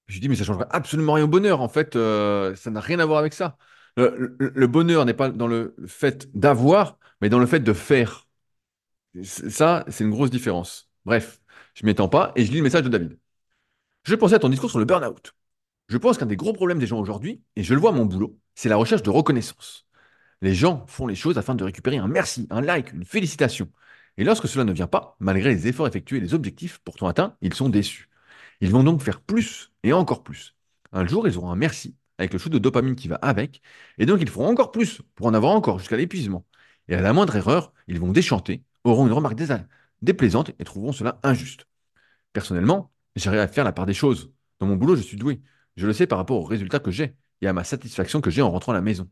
[0.07, 1.61] Je dis Mais ça changerait absolument rien au bonheur.
[1.61, 3.57] En fait, euh, ça n'a rien à voir avec ça.
[3.95, 8.27] Le, le- bonheur n'est pas dans le fait d'avoir, mais dans le fait de faire.
[9.23, 10.89] Ça, c'est une grosse différence.
[11.05, 11.41] Bref,
[11.75, 13.19] je m'étends pas et je lis le message de David.
[14.05, 15.33] Je pensais à ton discours sur le burn-out.
[15.89, 18.05] Je pense qu'un des gros problèmes des gens aujourd'hui, et je le vois à mon
[18.05, 19.87] boulot, c'est la recherche de reconnaissance.
[20.43, 23.69] Les gens font les choses afin de récupérer un merci, un like, une félicitation.
[24.17, 27.37] Et lorsque cela ne vient pas, malgré les efforts effectués et les objectifs pourtant atteints,
[27.41, 28.09] ils sont déçus.
[28.59, 30.57] Ils vont donc faire plus et encore plus.
[30.91, 33.61] Un jour, ils auront un merci avec le shoot de dopamine qui va avec,
[33.97, 36.45] et donc ils feront encore plus pour en avoir encore jusqu'à l'épuisement.
[36.89, 39.41] Et à la moindre erreur, ils vont déchanter, auront une remarque
[40.01, 41.67] déplaisante et trouveront cela injuste.
[42.33, 44.33] Personnellement, j'arrive à faire la part des choses.
[44.59, 45.41] Dans mon boulot, je suis doué.
[45.77, 48.41] Je le sais par rapport aux résultats que j'ai et à ma satisfaction que j'ai
[48.41, 49.09] en rentrant à la maison.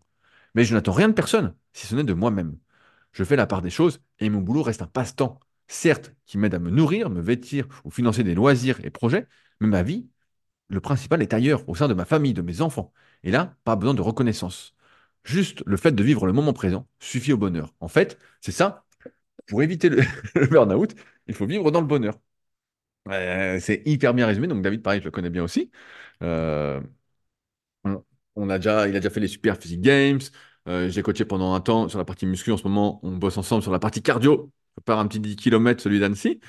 [0.56, 2.58] Mais je n'attends rien de personne, si ce n'est de moi-même.
[3.14, 6.54] Je fais la part des choses et mon boulot reste un passe-temps, certes, qui m'aide
[6.56, 9.28] à me nourrir, me vêtir ou financer des loisirs et projets,
[9.60, 10.10] mais ma vie,
[10.70, 12.94] le principal est ailleurs, au sein de ma famille, de mes enfants.
[13.24, 14.76] Et là, pas besoin de reconnaissance.
[15.24, 17.74] Juste le fait de vivre le moment présent suffit au bonheur.
[17.80, 18.86] En fait, c'est ça.
[19.48, 20.04] Pour éviter le,
[20.50, 20.96] burn-out,
[21.28, 22.20] il faut vivre dans le bonheur.
[23.10, 24.48] Euh, c'est hyper bien résumé.
[24.48, 25.72] Donc David, pareil, je le connais bien aussi.
[26.24, 26.82] Euh,
[28.36, 30.20] on, on a déjà, il a déjà fait les Super Physique Games.
[30.68, 32.52] Euh, j'ai coaché pendant un temps sur la partie muscu.
[32.52, 34.52] En ce moment, on bosse ensemble sur la partie cardio.
[34.78, 36.40] Je prépare un petit 10 km, celui d'Annecy.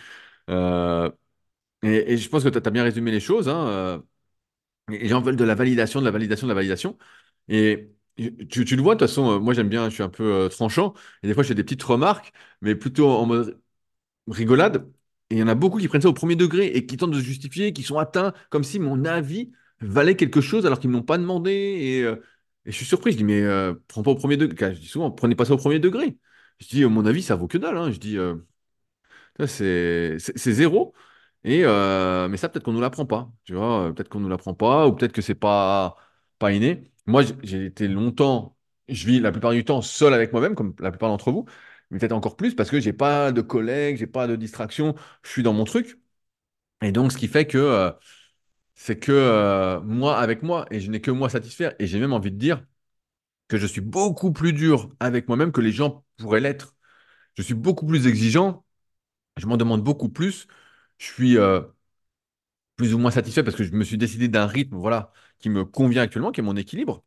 [0.51, 1.11] Euh,
[1.83, 3.49] et, je pense que tu as, bien résumé les choses.
[3.49, 3.66] hein.
[3.68, 3.99] Euh,
[4.90, 6.99] et les gens veulent de la validation, de la validation, de la validation.
[7.49, 7.90] Et
[8.51, 10.49] tu, le vois, de toute façon, euh, moi j'aime bien, je suis un peu euh,
[10.49, 10.95] tranchant.
[11.23, 13.61] Et des fois, je fais des petites remarques, mais plutôt en mode
[14.29, 14.90] rigolade.
[15.31, 17.12] Et il y en a beaucoup qui prennent ça au premier degré et qui tentent
[17.12, 20.90] de se justifier, qui sont atteints comme si mon avis valait quelque chose alors qu'ils
[20.90, 21.53] ne m'ont pas demandé.
[21.53, 22.16] Et, euh,
[22.66, 23.12] et je suis surpris.
[23.12, 24.75] Je dis, mais euh, prends pas au premier degré.
[24.77, 26.18] Souvent, prenez pas ça au premier degré.
[26.61, 27.77] Je dis, euh, mon avis, ça vaut que dalle.
[27.77, 27.90] hein.
[27.92, 28.37] Je dis, euh,
[29.47, 30.95] c'est zéro.
[31.45, 33.31] Et, mais ça, peut-être qu'on nous l'apprend pas.
[33.45, 35.97] Tu vois, peut-être qu'on nous l'apprend pas ou peut-être que c'est pas,
[36.38, 36.85] pas inné.
[37.07, 38.57] Moi, j'ai été longtemps,
[38.88, 41.47] je vis la plupart du temps seul avec moi-même, comme la plupart d'entre vous,
[41.90, 45.31] mais peut-être encore plus parce que j'ai pas de collègues, j'ai pas de distraction, je
[45.31, 45.99] suis dans mon truc.
[46.83, 47.92] Et donc, ce qui fait que
[48.83, 52.01] c'est que euh, moi avec moi, et je n'ai que moi à satisfaire, et j'ai
[52.01, 52.64] même envie de dire
[53.49, 56.77] que je suis beaucoup plus dur avec moi-même que les gens pourraient l'être.
[57.37, 58.64] Je suis beaucoup plus exigeant,
[59.38, 60.49] je m'en demande beaucoup plus.
[60.99, 61.62] Je suis, euh,
[62.77, 65.64] plus ou moins satisfait parce que je me suis décidé d'un rythme, voilà, qui me
[65.64, 67.05] convient actuellement, qui est mon équilibre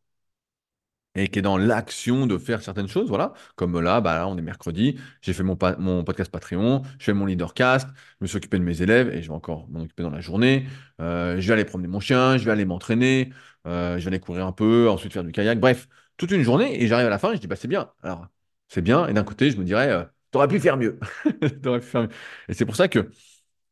[1.16, 3.32] et qui est dans l'action de faire certaines choses, voilà.
[3.56, 7.88] Comme là, bah on est mercredi, j'ai fait mon, podcast Patreon, je fais mon leadercast,
[7.88, 10.20] je me suis occupé de mes élèves et je vais encore m'en occuper dans la
[10.20, 10.66] journée.
[11.00, 13.32] Euh, je vais aller promener mon chien, je vais aller m'entraîner,
[13.66, 16.82] euh, je vais aller courir un peu, ensuite faire du kayak, bref, toute une journée
[16.82, 17.90] et j'arrive à la fin et je dis, bah c'est bien.
[18.02, 18.26] Alors,
[18.68, 20.98] c'est bien et d'un côté, je me dirais, euh, t'aurais pu faire mieux.
[21.62, 22.08] T'aurais pu faire mieux.
[22.48, 23.10] Et c'est pour ça que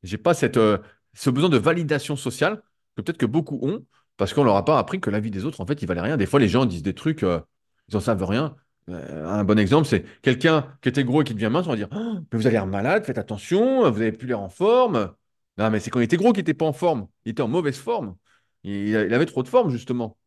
[0.03, 0.79] j'ai pas cette, euh,
[1.15, 2.63] ce besoin de validation sociale
[2.97, 3.85] que peut-être que beaucoup ont,
[4.17, 6.01] parce qu'on leur a pas appris que la vie des autres, en fait, il valait
[6.01, 6.17] rien.
[6.17, 7.41] Des fois, les gens disent des trucs, euh,
[7.89, 8.57] ils en savent rien.
[8.91, 11.77] Euh, un bon exemple, c'est quelqu'un qui était gros et qui devient mince, on va
[11.77, 15.15] dire, Oh, mais vous avez l'air malade, faites attention, vous avez plus l'air en forme.
[15.59, 17.09] Non, mais c'est quand il était gros qu'il n'était pas en forme.
[17.25, 18.17] Il était en mauvaise forme.
[18.65, 20.19] Il, avait trop de forme, justement.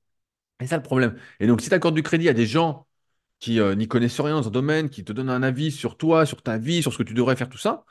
[0.60, 1.17] Et c'est ça le problème.
[1.39, 2.88] Et donc, si tu accordes du crédit à des gens
[3.39, 6.26] qui euh, n'y connaissent rien dans un domaine, qui te donnent un avis sur toi,
[6.26, 7.86] sur ta vie, sur ce que tu devrais faire, tout ça,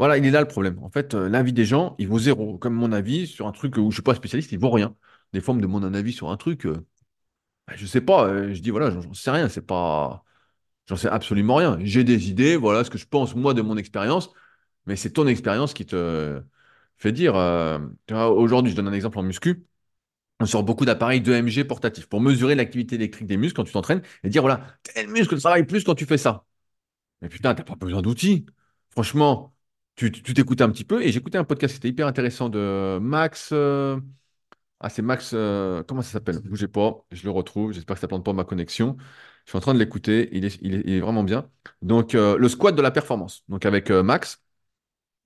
[0.00, 0.80] voilà, il est là le problème.
[0.82, 2.58] En fait, euh, l'avis des gens, il vaut zéro.
[2.58, 4.96] Comme mon avis sur un truc où je suis pas spécialiste, il vaut rien.
[5.34, 6.86] Des fois, on me demande un avis sur un truc, euh,
[7.68, 8.26] bah, je sais pas.
[8.28, 9.48] euh, je dis voilà, j'en sais rien.
[9.48, 10.24] C'est pas,
[10.88, 11.78] j'en sais absolument rien.
[11.82, 14.30] J'ai des idées, voilà ce que je pense moi de mon expérience,
[14.86, 16.42] mais c'est ton expérience qui te
[16.98, 17.36] fait dire.
[17.36, 17.78] euh,
[18.10, 19.66] aujourd'hui, je donne un exemple en muscu.
[20.40, 24.02] On sort beaucoup d'appareils d'EMG portatifs pour mesurer l'activité électrique des muscles quand tu t'entraînes
[24.24, 26.44] et dire voilà, tel muscle travaille plus quand tu fais ça.
[27.22, 28.46] Mais putain, t'as pas besoin d'outils.
[28.90, 29.54] Franchement,
[29.96, 31.02] tu t'écoutes un petit peu.
[31.02, 33.50] Et j'écoutais un podcast qui était hyper intéressant de Max.
[33.52, 34.00] euh,
[34.80, 35.32] Ah, c'est Max.
[35.34, 36.40] euh, Comment ça s'appelle?
[36.40, 37.72] Bougez pas, je le retrouve.
[37.72, 38.96] J'espère que ça ne plante pas ma connexion.
[39.46, 40.30] Je suis en train de l'écouter.
[40.32, 41.50] Il est, vraiment bien.
[41.82, 43.44] Donc, euh, le squat de la performance.
[43.48, 44.42] Donc, avec Max.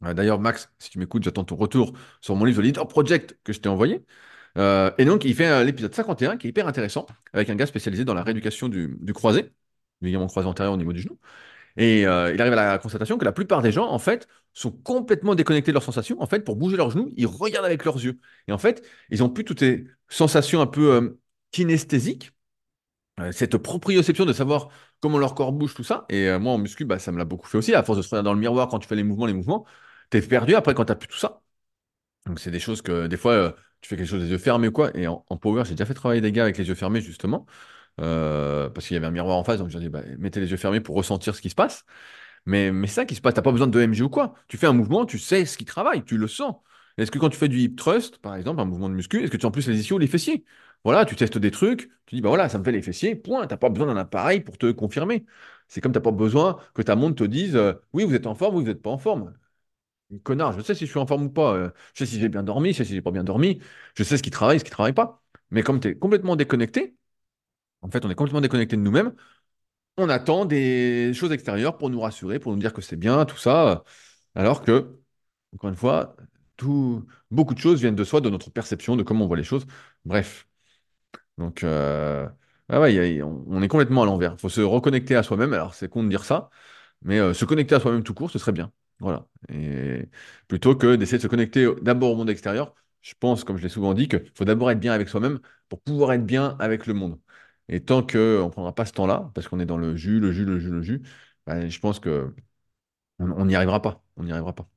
[0.03, 3.53] D'ailleurs, Max, si tu m'écoutes, j'attends ton retour sur mon livre The Leader Project que
[3.55, 4.05] je t'ai envoyé.
[4.57, 8.15] Et donc, il fait l'épisode 51 qui est hyper intéressant avec un gars spécialisé dans
[8.15, 9.53] la rééducation du, du croisé,
[10.03, 11.19] du croisé antérieur au niveau du genou.
[11.77, 14.71] Et euh, il arrive à la constatation que la plupart des gens, en fait, sont
[14.71, 16.21] complètement déconnectés de leurs sensations.
[16.23, 18.21] En fait, pour bouger leurs genoux, ils regardent avec leurs yeux.
[18.49, 22.33] Et en fait, ils ont plus toutes ces sensations un peu euh, kinesthésiques,
[23.21, 24.69] euh, cette proprioception de savoir
[25.01, 26.07] comment leur corps bouge, tout ça.
[26.09, 27.75] Et moi, en muscu, bah, ça me l'a beaucoup fait aussi.
[27.75, 29.67] À force de se regarder dans le miroir quand tu fais les mouvements, les mouvements,
[30.11, 31.43] t'es perdu après quand t'as plus tout ça.
[32.27, 34.73] Donc, c'est des choses que, des fois, tu fais quelque chose des yeux fermés ou
[34.73, 34.97] quoi.
[34.97, 37.47] Et en, en power, j'ai déjà fait travailler des gars avec les yeux fermés, justement,
[38.01, 39.59] euh, parce qu'il y avait un miroir en face.
[39.59, 41.85] Donc, j'ai dit, bah, mettez les yeux fermés pour ressentir ce qui se passe.
[42.47, 44.35] Mais, c'est ça qui se passe, t'as pas besoin de EMG ou quoi.
[44.49, 46.57] Tu fais un mouvement, tu sais ce qui travaille, tu le sens.
[46.99, 49.31] Est-ce que quand tu fais du hip thrust, par exemple, un mouvement de muscu, est-ce
[49.31, 50.45] que tu as en plus les ischios ou les fessiers?
[50.85, 53.47] Voilà, tu testes des trucs, tu dis, bah voilà, ça me fait les fessiers, point.
[53.47, 55.25] T'as pas besoin d'un appareil pour te confirmer.
[55.69, 58.35] C'est comme t'as pas besoin que ta montre te dise, euh, oui, vous êtes en
[58.35, 59.35] forme, oui, vous n'êtes pas en forme.
[60.23, 61.55] Connard, je sais si je suis en forme ou pas.
[61.55, 63.61] euh, je sais si j'ai bien dormi, je sais si j'ai pas bien dormi.
[63.97, 65.23] Je sais ce qui travaille, ce qui travaille pas.
[65.51, 66.97] Mais comme tu es complètement déconnecté,
[67.95, 69.15] fait, on est complètement déconnecté de nous-mêmes,
[69.99, 73.39] on attend des choses extérieures pour nous rassurer, pour nous dire que c'est bien, tout
[73.39, 73.85] ça.
[74.35, 74.99] Alors que,
[75.55, 76.17] encore une fois,
[77.31, 79.67] beaucoup de choses viennent de soi, de notre perception, de comment on voit les choses.
[80.05, 80.49] Bref.
[81.39, 82.29] Donc, euh,
[82.69, 84.35] Ah on est complètement à l'envers.
[84.35, 85.53] Il faut se reconnecter à soi-même.
[85.53, 86.51] Alors, c'est con de dire ça,
[87.03, 88.73] mais euh, se connecter à soi-même tout court, ce serait bien.
[89.01, 89.27] Voilà.
[90.49, 93.69] Plutôt que d'essayer de se connecter d'abord au monde extérieur, je pense, comme je l'ai
[93.69, 96.95] souvent dit, qu'il faut d'abord être bien avec soi-même pour pouvoir être bien avec le
[96.95, 97.19] monde.
[97.69, 100.33] Et tant qu'on ne prendra pas ce temps-là, parce qu'on est dans le jus, le
[100.33, 101.03] jus, le jus, le jus,
[101.47, 102.35] ben, je pense que
[103.19, 104.05] on n'y arrivera pas.
[104.17, 104.69] On n'y arrivera pas.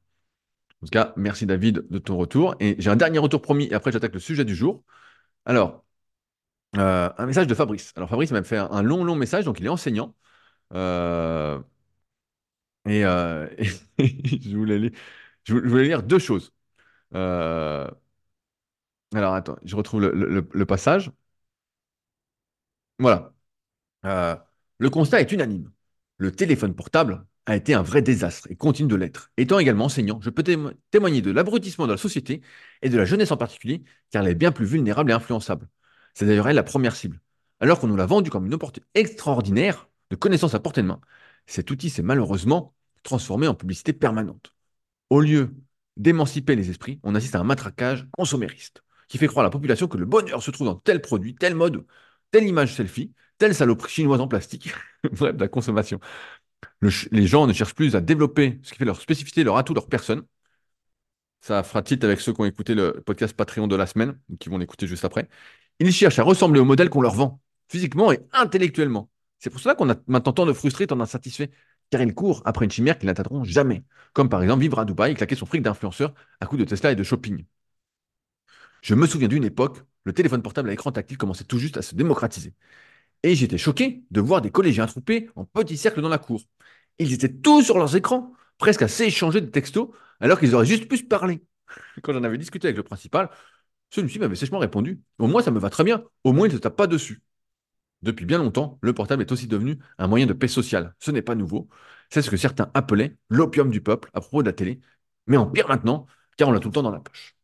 [0.81, 2.55] En tout cas, merci David de ton retour.
[2.59, 4.83] Et j'ai un dernier retour promis, et après j'attaque le sujet du jour.
[5.45, 5.85] Alors,
[6.77, 7.93] euh, un message de Fabrice.
[7.95, 10.15] Alors Fabrice m'a fait un, long, long message, donc il est enseignant.
[10.73, 11.59] Euh,
[12.85, 13.47] et, euh,
[13.99, 14.91] je voulais,
[15.83, 16.53] lire deux choses.
[17.13, 17.93] Alors
[19.33, 21.11] attends, je retrouve le passage.
[22.99, 23.33] Voilà.
[24.05, 24.35] Euh,
[24.79, 25.71] le constat est unanime.
[26.17, 29.31] Le téléphone portable a été un vrai désastre et continue de l'être.
[29.37, 32.41] Étant également enseignant, je peux témo- témoigner de l'abrutissement de la société
[32.81, 35.69] et de la jeunesse en particulier, car elle est bien plus vulnérable et influençable.
[36.13, 37.21] C'est d'ailleurs elle la première cible.
[37.59, 41.01] Alors qu'on nous l'a vendu comme une opportunité extraordinaire de connaissances à portée de main,
[41.47, 44.53] cet outil s'est malheureusement transformé en publicité permanente.
[45.09, 45.55] Au lieu
[45.97, 49.87] d'émanciper les esprits, on assiste à un matraquage consommériste qui fait croire à la population
[49.87, 51.85] que le bonheur se trouve dans tel produit, tel mode,
[52.31, 54.73] telle image selfie, telle saloperie chinoise en plastique.
[55.11, 55.99] Bref, de la consommation.
[57.11, 59.87] Les gens ne cherchent plus à développer ce qui fait leur spécificité, leur atout, leur
[59.87, 60.23] personne.
[61.41, 64.49] Ça fera tilt avec ceux qui ont écouté le podcast Patreon de la semaine, qui
[64.49, 65.29] vont l'écouter juste après.
[65.79, 69.09] Ils cherchent à ressembler au modèle qu'on leur vend, physiquement et intellectuellement.
[69.39, 71.49] C'est pour cela qu'on a maintenant tant de frustrés, tant d'insatisfaits,
[71.89, 73.83] car ils courent après une chimère qu'ils n'atteindront jamais.
[74.13, 76.91] Comme par exemple vivre à Dubaï et claquer son fric d'influenceur à coups de Tesla
[76.91, 77.45] et de shopping.
[78.87, 81.81] Je me souviens d'une époque, le téléphone portable à écran tactile commençait tout juste à
[81.81, 82.53] se démocratiser.
[83.23, 86.41] Et j'étais choqué de voir des collégiens attroupés en petits cercles dans la cour.
[86.97, 89.89] Ils étaient tous sur leurs écrans, presque à s'échanger des textos,
[90.21, 91.43] alors qu'ils auraient juste pu se parler.
[92.01, 93.29] Quand j'en avais discuté avec le principal,
[93.89, 96.05] celui-ci m'avait sèchement répondu Au moins, ça me va très bien.
[96.23, 97.21] Au moins, il ne se tape pas dessus.
[98.03, 100.95] Depuis bien longtemps, le portable est aussi devenu un moyen de paix sociale.
[100.99, 101.67] Ce n'est pas nouveau.
[102.09, 104.79] C'est ce que certains appelaient l'opium du peuple à propos de la télé,
[105.27, 107.36] mais en pire maintenant, car on l'a tout le temps dans la poche.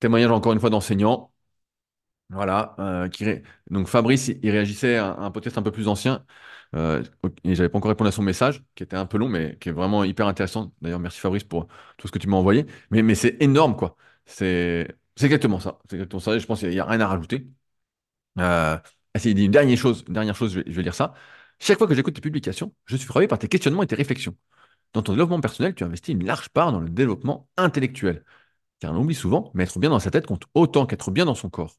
[0.00, 1.32] Témoignage encore une fois d'enseignant.
[2.28, 3.08] Voilà, euh,
[3.70, 6.24] donc Fabrice, il réagissait à un podcast un peu plus ancien,
[6.74, 7.04] euh,
[7.44, 9.68] et j'avais pas encore répondu à son message, qui était un peu long, mais qui
[9.68, 10.72] est vraiment hyper intéressant.
[10.82, 12.66] D'ailleurs, merci Fabrice pour tout ce que tu m'as envoyé.
[12.90, 13.96] Mais, c'est énorme, quoi.
[14.24, 14.88] C'est
[15.22, 15.78] exactement ça.
[15.88, 16.36] C'est exactement ça.
[16.38, 17.46] Je pense qu'il n'y a, rien à rajouter.
[18.38, 18.78] Euh,
[19.24, 21.14] il dit une dernière chose, une dernière chose, je vais, je vais lire ça.
[21.58, 24.36] Chaque fois que j'écoute tes publications, je suis frappé par tes questionnements et tes réflexions.
[24.94, 28.24] Dans ton développement personnel, tu investis une large part dans le développement intellectuel.
[28.80, 31.34] Car on oublie souvent, mais être bien dans sa tête compte autant qu'être bien dans
[31.34, 31.76] son corps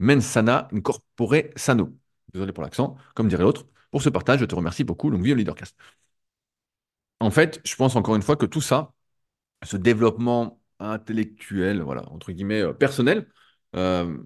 [0.00, 1.90] mens sana incorpore sano.
[2.34, 3.66] Désolé pour l'accent, comme dirait l'autre.
[3.90, 5.10] Pour ce partage, je te remercie beaucoup.
[5.10, 5.76] Donc, vive Leadercast.
[7.20, 8.92] En fait, je pense encore une fois que tout ça,
[9.64, 13.28] ce développement intellectuel, voilà, entre guillemets, euh, personnel,
[13.76, 14.18] euh,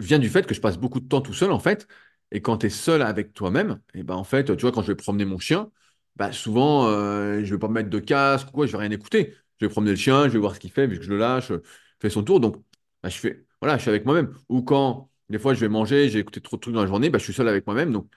[0.00, 1.88] vient du fait que je passe beaucoup de temps tout seul, en fait.
[2.32, 4.88] Et quand tu es seul avec toi-même, et ben en fait, tu vois, quand je
[4.88, 5.70] vais promener mon chien,
[6.16, 8.90] bah, souvent, euh, je vais pas me mettre de casque ou quoi, je vais rien
[8.92, 9.34] écouter.
[9.60, 11.18] Je vais promener le chien, je vais voir ce qu'il fait, vu que je le
[11.18, 12.40] lâche, euh, il fait son tour.
[12.40, 12.56] Donc,
[13.02, 14.32] bah, je fais, voilà, je suis avec moi-même.
[14.48, 17.10] Ou quand, des fois, je vais manger, j'ai écouté trop de trucs dans la journée,
[17.10, 17.92] bah, je suis seul avec moi-même.
[17.92, 18.10] Donc,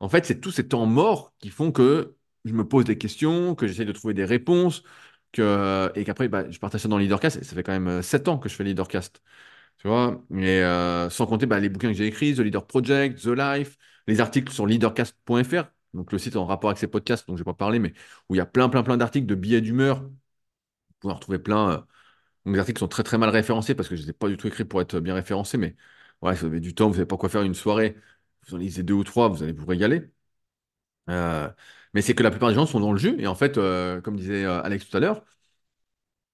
[0.00, 3.54] en fait, c'est tous ces temps morts qui font que je me pose des questions,
[3.54, 4.82] que j'essaie de trouver des réponses,
[5.32, 7.42] que, et qu'après, bah, je partage ça dans Leadercast.
[7.44, 9.22] Ça fait quand même euh, 7 ans que je fais Leadercast.
[9.78, 13.28] Tu vois, et euh, sans compter les bouquins que j'ai écrits, The Leader Project, The
[13.28, 17.40] Life, les articles sur leadercast.fr, donc le site en rapport avec ces podcasts dont je
[17.40, 17.94] vais pas parler, mais
[18.28, 20.04] où il y a plein, plein, plein d'articles de billets d'humeur.
[21.00, 21.70] Vous pouvez en retrouver plein.
[21.72, 21.76] euh,
[22.46, 24.28] donc les articles sont très, très mal référencés parce que je ne les ai pas
[24.28, 25.76] du tout écrits pour être bien référencés, mais
[26.22, 27.96] voilà, si vous avez du temps, vous savez pas quoi faire une soirée,
[28.48, 30.10] vous en lisez deux ou trois, vous allez vous régaler.
[31.08, 31.48] Euh,
[31.94, 34.00] mais c'est que la plupart des gens sont dans le jus, et en fait, euh,
[34.00, 35.24] comme disait Alex tout à l'heure,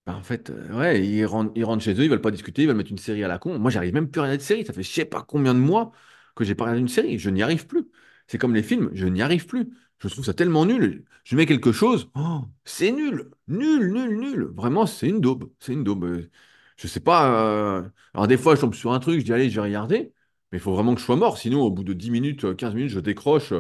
[0.07, 2.91] bah, en fait, ouais, ils rentrent, chez eux, ils veulent pas discuter, ils veulent mettre
[2.93, 3.59] une série à la con.
[3.59, 4.65] Moi, j'arrive même plus à regarder de série.
[4.65, 5.93] Ça fait je sais pas combien de mois
[6.37, 7.19] que j'ai pas regardé une série.
[7.19, 7.87] Je n'y arrive plus.
[8.27, 9.71] C'est comme les films, je n'y arrive plus.
[9.99, 11.05] Je trouve ça tellement nul.
[11.25, 14.43] Je mets quelque chose, oh, c'est nul, nul, nul, nul.
[14.55, 15.51] Vraiment, c'est une daube.
[15.61, 16.05] C'est une daube.
[16.05, 16.31] Euh,
[16.77, 17.31] Je sais pas.
[17.79, 20.13] euh, Alors, des fois, je tombe sur un truc, je dis, allez, je vais regarder.
[20.53, 21.39] Mais il faut vraiment que je sois mort.
[21.39, 23.53] Sinon, au bout de 10 minutes, euh, 15 minutes, je décroche.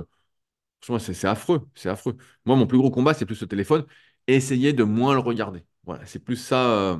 [0.82, 2.16] Franchement, c'est affreux, c'est affreux.
[2.44, 3.84] Moi, mon plus gros combat, c'est plus le téléphone.
[4.28, 5.64] Essayer de moins le regarder.
[5.84, 6.66] Voilà, c'est plus ça.
[6.92, 6.98] euh,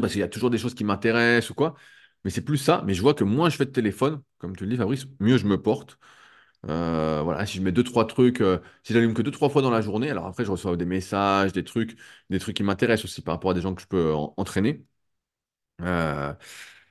[0.00, 1.74] parce qu'il y a toujours des choses qui m'intéressent ou quoi.
[2.24, 2.82] Mais c'est plus ça.
[2.86, 5.38] Mais je vois que moins je fais de téléphone, comme tu le dis, Fabrice, mieux
[5.38, 5.98] je me porte.
[6.66, 9.62] Euh, voilà, si je mets deux, trois trucs, euh, si j'allume que deux, trois fois
[9.62, 11.96] dans la journée, alors après, je reçois des messages, des trucs,
[12.30, 14.84] des trucs qui m'intéressent aussi par rapport à des gens que je peux en- entraîner.
[15.82, 16.34] Euh,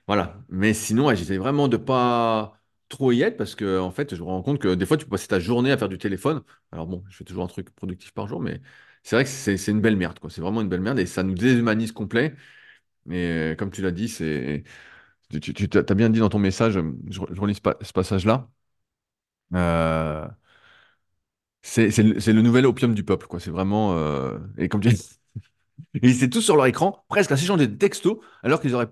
[0.08, 0.44] voilà.
[0.50, 2.54] Mais sinon, j'essaie vraiment de pas
[2.90, 5.06] trop y être parce que, en fait, je me rends compte que des fois, tu
[5.06, 6.44] peux passer ta journée à faire du téléphone.
[6.72, 8.62] Alors bon, je fais toujours un truc productif par jour, mais
[9.04, 10.30] c'est vrai que c'est une belle merde, quoi.
[10.30, 12.36] C'est vraiment une belle merde et ça nous déshumanise complet.
[13.12, 13.16] Et
[13.54, 14.64] euh, comme tu l'as dit, c'est
[15.42, 16.82] Tu, tu- bien dit dans ton message, je,
[17.32, 18.50] je relis ce, pa- ce passage-là.
[19.54, 20.28] Euh,
[21.62, 21.90] c'est
[22.34, 23.40] le, nouvel opium du peuple, quoi.
[23.40, 23.94] C'est vraiment.
[23.98, 25.02] euh, et comme tu dis,
[26.02, 28.90] ils étaient tous sur leur écran, presque à s'échanger des textos, alors qu'ils auraient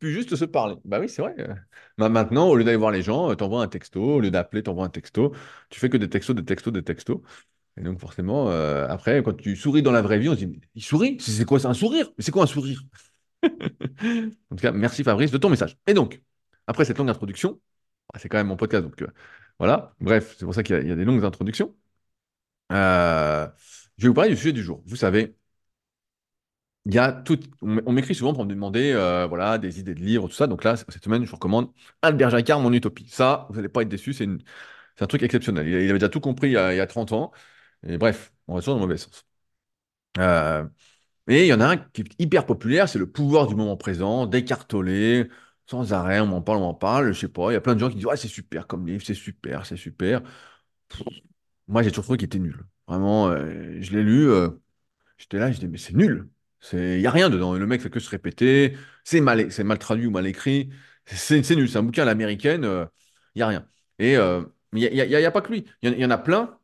[0.00, 0.76] pu, juste se parler.
[0.84, 1.34] Bah oui, c'est vrai.
[1.40, 1.54] euh.
[1.98, 4.02] Ma- Maintenant, au lieu d'aller voir les gens, euh, t'envoies un texto.
[4.16, 5.34] Au lieu d'appeler, t'envoies un texto.
[5.70, 7.20] Tu fais que des textos, des textos, des textos.
[7.78, 10.82] Et donc, forcément, après, quand tu souris dans la vraie vie, on se dit, il
[10.84, 11.18] sourit?
[11.20, 12.10] C'est quoi, c'est un sourire?
[12.18, 12.82] Mais c'est quoi un sourire?
[14.50, 15.76] En tout cas, merci Fabrice de ton message.
[15.86, 16.22] Et donc,
[16.66, 17.60] après cette longue introduction,
[18.14, 19.04] ah, c'est quand même mon podcast, donc
[19.58, 19.94] voilà.
[20.00, 21.74] Bref, c'est pour ça qu'il y, a des longues introductions.
[22.72, 23.46] Euh,
[23.96, 24.82] je vais vous parler du sujet du jour.
[24.86, 25.36] Vous savez,
[26.86, 27.38] il y a tout.
[27.62, 30.46] On m'écrit souvent pour me demander euh, voilà, des idées de livres, tout ça.
[30.46, 33.08] Donc là, cette semaine, je vous recommande Albert Jacquard, Mon Utopie.
[33.08, 34.28] Ça, vous n'allez pas être déçus, c'est
[35.00, 35.66] un truc exceptionnel.
[35.68, 37.32] Il, avait déjà tout compris il y a, il y a 30 ans.
[37.86, 39.26] Et bref, on va toujours dans le mauvais sens.
[40.18, 40.64] Euh,
[41.28, 43.76] Et il y en a un qui est hyper populaire, c'est le pouvoir du moment
[43.76, 45.30] présent, d'Eckhart Tolle,
[45.66, 47.74] sans arrêt, on m'en parle, on m'en parle, je sais pas, il y a plein
[47.74, 50.22] de gens qui disent, ouais, c'est super comme livre, c'est super, c'est super.
[51.68, 52.64] Moi, j'ai toujours trouvé qu'il était nul.
[52.86, 54.50] Vraiment, euh, je l'ai lu, euh,
[55.18, 56.30] j'étais là, je dis, mais c'est nul.
[56.72, 57.54] Il y a rien dedans.
[57.54, 60.70] Le mec fait que se répéter, c'est mal, c'est mal traduit ou mal écrit.
[61.06, 62.86] C'est nul, c'est un bouquin à l'américaine, euh,
[63.34, 63.68] il y a rien.
[63.98, 65.66] Et euh, il y a, pas que lui.
[65.82, 66.58] Il y y en a plein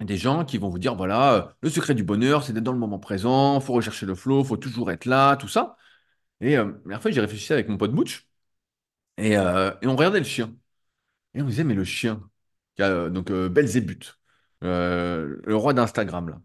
[0.00, 2.72] des gens qui vont vous dire, voilà, euh, le secret du bonheur, c'est d'être dans
[2.72, 5.76] le moment présent, faut rechercher le flow, faut toujours être là, tout ça.
[6.40, 8.28] Et euh, la dernière fois, j'ai réfléchi avec mon pote Butch,
[9.18, 10.54] et, euh, et on regardait le chien.
[11.34, 12.22] Et on disait, mais le chien,
[12.76, 14.18] qui a, euh, donc euh, Belzébuth,
[14.62, 16.42] le roi d'Instagram,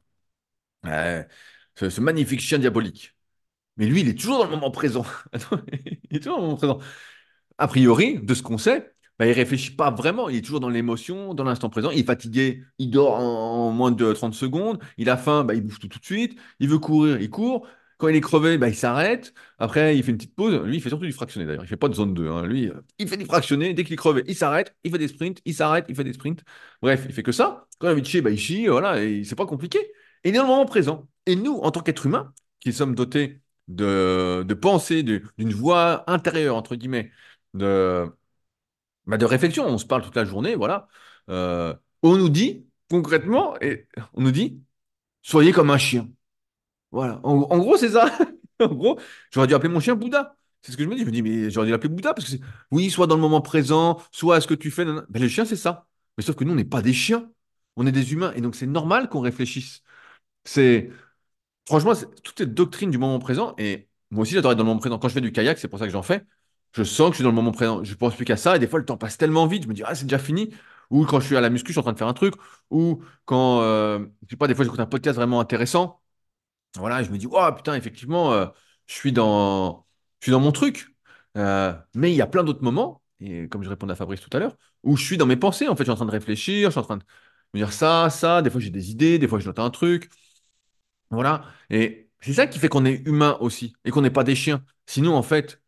[0.83, 1.27] là,
[1.75, 3.15] ce, magnifique chien diabolique.
[3.77, 5.05] Mais lui, il est toujours dans le moment présent.
[6.11, 6.79] Il est toujours dans le moment présent.
[7.57, 10.29] a priori, de ce qu'on sait, bah, il réfléchit pas vraiment.
[10.29, 11.91] Il est toujours dans l'émotion, dans l'instant présent.
[11.91, 14.79] Il est fatigué, il dort en, moins de 30 secondes.
[14.97, 16.39] Il a faim, bah, il bouffe tout de suite.
[16.59, 17.67] Il veut courir, il court.
[17.99, 19.33] Quand il est crevé, bah, il s'arrête.
[19.59, 20.55] Après, il fait une petite pause.
[20.63, 21.65] Lui, il fait surtout du fractionné d'ailleurs.
[21.65, 22.29] Il fait pas de zone 2.
[22.29, 22.45] hein.
[22.47, 23.73] Lui, euh, il fait du fractionné.
[23.73, 24.75] Dès qu'il est crevé, il s'arrête.
[24.85, 25.41] Il fait des sprints.
[25.45, 25.85] Il s'arrête.
[25.89, 26.43] Il fait des sprints.
[26.81, 27.67] Bref, il fait que ça.
[27.79, 28.67] Quand il a envie de chier, bah, il chie.
[28.67, 29.03] Voilà.
[29.03, 29.79] Et c'est pas compliqué.
[30.23, 31.09] Et il est dans le moment présent.
[31.27, 36.55] Et nous, en tant qu'êtres humains, qui sommes dotés de, de pensée, d'une voix intérieure,
[36.55, 37.11] entre guillemets,
[37.53, 38.09] de,
[39.05, 39.65] bah, de réflexion.
[39.67, 40.87] On se parle toute la journée, voilà.
[41.29, 44.61] Euh, on nous dit, concrètement, et on nous dit,
[45.23, 46.09] soyez comme un chien.
[46.91, 47.19] Voilà.
[47.23, 48.11] En, gros, c'est ça.
[48.61, 48.99] En gros,
[49.31, 50.35] j'aurais dû appeler mon chien Bouddha.
[50.61, 51.01] C'est ce que je me dis.
[51.01, 53.21] Je me dis, mais j'aurais dû l'appeler Bouddha parce que c'est, oui, soit dans le
[53.21, 54.83] moment présent, soit à ce que tu fais.
[54.83, 55.87] Ben, le chien, c'est ça.
[56.17, 57.31] Mais sauf que nous, on n'est pas des chiens.
[57.77, 58.33] On est des humains.
[58.35, 59.81] Et donc, c'est normal qu'on réfléchisse.
[60.45, 60.91] C'est,
[61.67, 64.67] Franchement, c'est- toute cette doctrine du moment présent, et moi aussi j'adore être dans le
[64.69, 64.97] moment présent.
[64.99, 66.25] Quand je fais du kayak, c'est pour ça que j'en fais,
[66.73, 67.83] je sens que je suis dans le moment présent.
[67.83, 69.73] Je pense plus qu'à ça, et des fois le temps passe tellement vite, je me
[69.73, 70.53] dis, ah, c'est déjà fini.
[70.89, 72.33] Ou quand je suis à la muscu, je suis en train de faire un truc,
[72.71, 76.01] ou quand, euh, je sais pas, des fois j'écoute un podcast vraiment intéressant,
[76.77, 78.47] voilà, je me dis, oh putain, effectivement, euh,
[78.87, 79.85] je suis dans,
[80.19, 80.95] je suis dans mon truc.
[81.37, 84.35] Euh, mais il y a plein d'autres moments, et comme je répondais à Fabrice tout
[84.35, 86.11] à l'heure, où je suis dans mes pensées, en fait, je suis en train de
[86.11, 87.03] réfléchir, je suis en train de
[87.53, 90.09] me dire ça, ça, des fois j'ai des idées, des fois je note un truc.
[91.11, 91.45] Voilà.
[91.69, 94.63] Et c'est ça qui fait qu'on est humain aussi et qu'on n'est pas des chiens.
[94.85, 95.61] Sinon, en fait,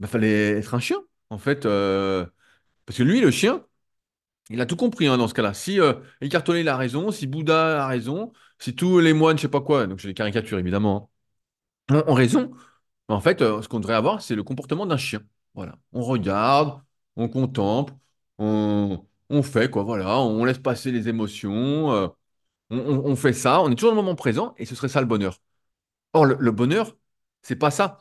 [0.00, 0.98] il fallait être un chien.
[1.30, 2.26] En fait, euh,
[2.86, 3.64] parce que lui, le chien,
[4.50, 5.54] il a tout compris hein, dans ce cas-là.
[5.54, 8.32] Si euh, Eckhart Tolle il a raison, si Bouddha a raison,
[8.64, 11.10] si tous les moines, je sais pas quoi, donc j'ai les caricatures évidemment,
[11.90, 12.52] hein, ont, raison,
[13.08, 15.20] en fait, euh, ce qu'on devrait avoir, c'est le comportement d'un chien.
[15.54, 15.78] Voilà.
[15.92, 16.82] On regarde,
[17.16, 17.94] on contemple,
[18.38, 22.08] on, on fait quoi, voilà, on laisse passer les émotions, euh,
[22.70, 25.06] on fait ça, on est toujours dans le moment présent et ce serait ça le
[25.06, 25.38] bonheur.
[26.14, 26.96] Or, le, le bonheur,
[27.42, 27.98] c'est pas ça.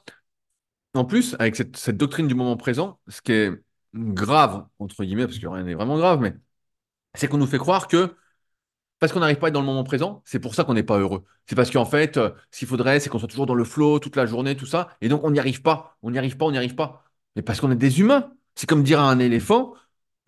[0.95, 3.51] En plus, avec cette, cette doctrine du moment présent, ce qui est
[3.95, 6.33] grave, entre guillemets, parce que rien n'est vraiment grave, mais
[7.15, 8.15] c'est qu'on nous fait croire que
[9.03, 10.81] parce qu'on n'arrive pas à être dans le moment présent, c'est pour ça qu'on n'est
[10.83, 11.25] pas heureux.
[11.45, 13.99] C'est parce qu'en fait, euh, ce qu'il faudrait, c'est qu'on soit toujours dans le flow
[13.99, 16.45] toute la journée, tout ça, et donc on n'y arrive pas, on n'y arrive pas,
[16.45, 17.03] on n'y arrive pas.
[17.35, 18.31] Mais parce qu'on est des humains.
[18.55, 19.73] C'est comme dire à un éléphant,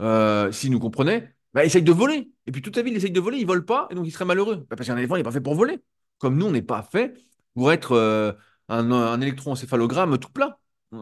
[0.02, 2.30] euh, s'il nous comprenait, bah, essaye de voler.
[2.48, 4.12] Et puis toute sa vie, il essaye de voler, il vole pas, et donc il
[4.12, 4.66] serait malheureux.
[4.70, 5.80] Bah, parce qu'un éléphant, il n'est pas fait pour voler.
[6.18, 7.14] Comme nous, on n'est pas fait
[7.54, 8.34] pour être euh,
[8.68, 10.60] un, un électroencéphalogramme tout plat.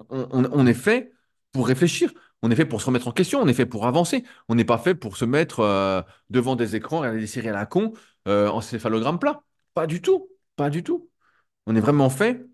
[0.10, 1.12] On est fait
[1.52, 2.12] pour réfléchir.
[2.44, 3.42] On est fait pour se remettre en question.
[3.42, 4.24] On est fait pour avancer.
[4.50, 7.54] On n'est pas fait pour se mettre euh, devant des écrans, regarder des séries à
[7.54, 7.94] la con,
[8.28, 9.42] euh, en céphalogramme plat.
[9.74, 10.30] Pas du tout.
[10.56, 11.10] Pas du tout.
[11.66, 12.46] On est vraiment fait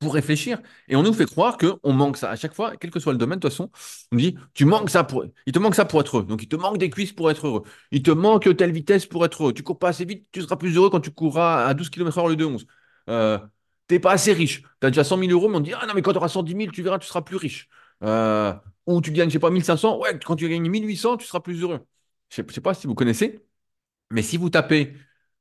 [0.00, 0.60] pour réfléchir.
[0.88, 2.30] Et on nous fait croire qu'on manque ça.
[2.30, 3.70] À chaque fois, quel que soit le domaine, de toute façon,
[4.12, 5.24] on dit, tu manques ça pour...
[5.46, 6.26] Il te manque ça pour être heureux.
[6.26, 7.62] Donc, il te manque des cuisses pour être heureux.
[7.90, 9.52] Il te manque telle vitesse pour être heureux.
[9.54, 12.24] Tu cours pas assez vite, tu seras plus heureux quand tu courras à 12 km/h
[12.24, 12.66] au lieu de 11.
[13.08, 13.38] Euh,
[13.86, 14.62] t'es pas assez riche.
[14.80, 16.28] Tu as déjà 100 000 euros, mais on dit, ah non, mais quand tu auras
[16.28, 17.68] 110 000, tu verras, tu seras plus riche.
[18.02, 18.54] Euh,
[18.86, 19.98] ou tu gagnes, je sais pas, 1500.
[19.98, 21.80] Ouais, quand tu gagnes 1800, tu seras plus heureux.
[22.30, 23.44] Je je sais pas si vous connaissez.
[24.10, 24.94] Mais si vous tapez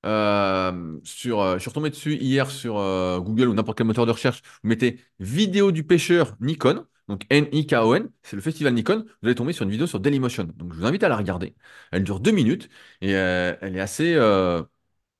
[0.06, 4.06] euh, sur, euh, je suis retombé dessus hier sur euh, Google ou n'importe quel moteur
[4.06, 9.06] de recherche, vous mettez vidéo du pêcheur Nikon, Donc N-I-K-O-N, c'est le festival Nikon.
[9.22, 10.46] Vous allez tomber sur une vidéo sur Dailymotion.
[10.56, 11.56] Donc je vous invite à la regarder.
[11.92, 12.70] Elle dure deux minutes
[13.02, 14.16] et elle est assez,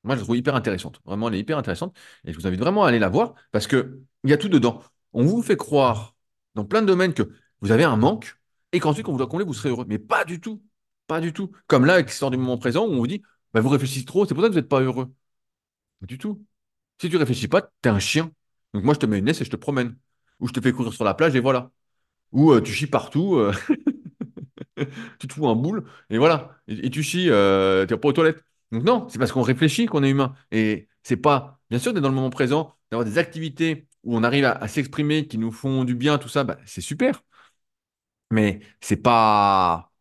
[0.04, 1.00] moi je la trouve hyper intéressante.
[1.04, 3.66] Vraiment, elle est hyper intéressante et je vous invite vraiment à aller la voir parce
[3.66, 4.82] que il y a tout dedans.
[5.12, 6.14] On vous fait croire
[6.58, 7.22] dans plein de domaines que
[7.60, 8.36] vous avez un manque
[8.72, 9.86] et qu'ensuite quand vous doit combler, vous serez heureux.
[9.88, 10.60] Mais pas du tout.
[11.06, 11.52] Pas du tout.
[11.68, 13.22] Comme là, avec l'histoire du moment présent où on vous dit,
[13.54, 15.06] bah, vous réfléchissez trop, c'est pour ça que vous n'êtes pas heureux.
[16.00, 16.44] Pas du tout.
[17.00, 18.32] Si tu réfléchis pas, t'es un chien.
[18.74, 19.96] Donc moi, je te mets une laisse et je te promène.
[20.40, 21.70] Ou je te fais courir sur la plage et voilà.
[22.32, 23.52] Ou euh, tu chies partout, euh,
[25.18, 26.60] tu te fous un boule et voilà.
[26.68, 28.44] Et, tu chies, euh, tu pas aux toilettes.
[28.72, 30.34] Donc non, c'est parce qu'on réfléchit qu'on est humain.
[30.50, 34.22] Et c'est pas, bien sûr, d'être dans le moment présent, d'avoir des activités où on
[34.24, 37.22] arrive à, s'exprimer, qui nous font du bien, tout ça, bah, c'est super.
[38.30, 39.92] Mais c'est pas,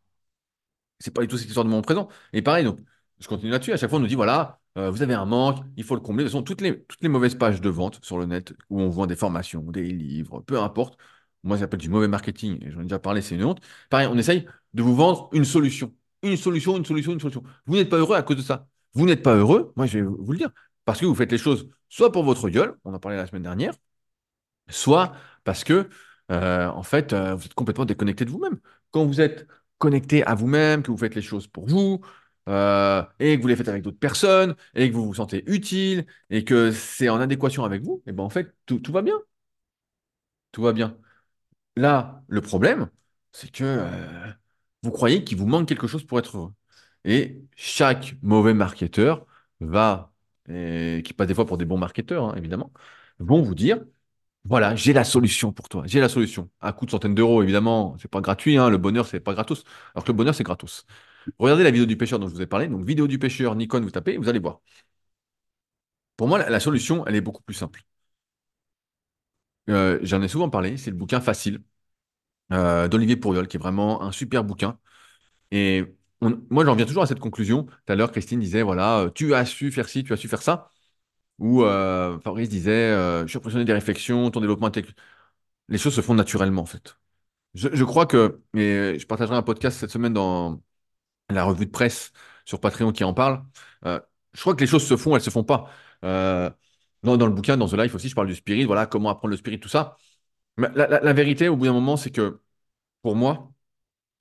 [0.99, 2.09] c'est pas du tout cette histoire de moment présent.
[2.33, 2.79] Et pareil, donc,
[3.19, 3.73] je continue là-dessus.
[3.73, 6.01] À chaque fois, on nous dit, voilà, euh, vous avez un manque, il faut le
[6.01, 6.23] combler.
[6.23, 8.81] De toute façon, toutes les, toutes les mauvaises pages de vente sur le net où
[8.81, 10.97] on vend des formations, des livres, peu importe.
[11.43, 12.63] Moi, ça s'appelle du mauvais marketing.
[12.65, 13.61] Et j'en ai déjà parlé, c'est une honte.
[13.89, 15.93] Pareil, on essaye de vous vendre une solution.
[16.23, 17.43] Une solution, une solution, une solution.
[17.65, 18.67] Vous n'êtes pas heureux à cause de ça.
[18.93, 20.49] Vous n'êtes pas heureux, moi, je vais vous le dire,
[20.85, 23.43] parce que vous faites les choses soit pour votre gueule, on en parlait la semaine
[23.43, 23.73] dernière,
[24.69, 25.13] soit
[25.43, 25.89] parce que,
[26.31, 28.59] euh, en fait, euh, vous êtes complètement déconnecté de vous-même.
[28.91, 29.47] Quand vous êtes
[29.77, 32.01] connecté à vous-même, que vous faites les choses pour vous,
[32.49, 36.05] euh, et que vous les faites avec d'autres personnes, et que vous vous sentez utile,
[36.29, 39.15] et que c'est en adéquation avec vous, et ben en fait, tout, tout va bien.
[40.51, 40.97] Tout va bien.
[41.75, 42.89] Là, le problème,
[43.33, 43.81] c'est que
[44.83, 46.53] vous croyez qu'il vous manque quelque chose pour être heureux.
[47.05, 49.25] Et chaque mauvais marketeur
[49.59, 50.11] va,
[50.49, 52.71] et qui passe des fois pour des bons marketeurs, hein, évidemment,
[53.19, 53.79] vont vous dire,
[54.49, 56.49] voilà, j'ai la solution pour toi, j'ai la solution.
[56.61, 59.63] À coût de centaines d'euros, évidemment, c'est pas gratuit, hein, le bonheur, c'est pas gratos.
[59.93, 60.85] Alors que le bonheur, c'est gratos.
[61.39, 62.67] Regardez la vidéo du pêcheur dont je vous ai parlé.
[62.67, 64.61] Donc, vidéo du pêcheur, Nikon, vous tapez, vous allez voir.
[66.15, 67.81] Pour moi, la, solution, elle est beaucoup plus simple.
[69.69, 71.61] Euh, j'en ai souvent parlé, c'est le bouquin Facile
[72.53, 74.79] euh, d'Olivier Pourriol, qui est vraiment un super bouquin.
[75.51, 75.85] Et
[76.21, 77.65] moi, j'en viens toujours à cette conclusion.
[77.65, 80.27] Tout à l'heure, Christine disait, voilà, euh, tu as su faire ci, tu as su
[80.29, 80.71] faire ça.
[81.39, 84.95] Ou euh, Fabrice disait, euh, je suis impressionné des réflexions, ton développement intellectuel.
[85.69, 86.97] Les choses se font naturellement, en fait.
[87.55, 90.61] Je, je crois que, et je partagerai un podcast cette semaine dans
[91.29, 92.13] la revue de presse
[92.45, 93.43] sur Patreon qui en parle.
[93.85, 93.99] euh,
[94.33, 95.71] je crois que les choses se font, elles se font pas.
[97.03, 99.31] Dans, dans le bouquin, dans The Life aussi, je parle du spirit, voilà, comment apprendre
[99.31, 99.97] le spirit, tout ça.
[100.57, 102.41] Mais la, la- la vérité, au bout d'un moment, c'est que
[103.03, 103.51] pour moi,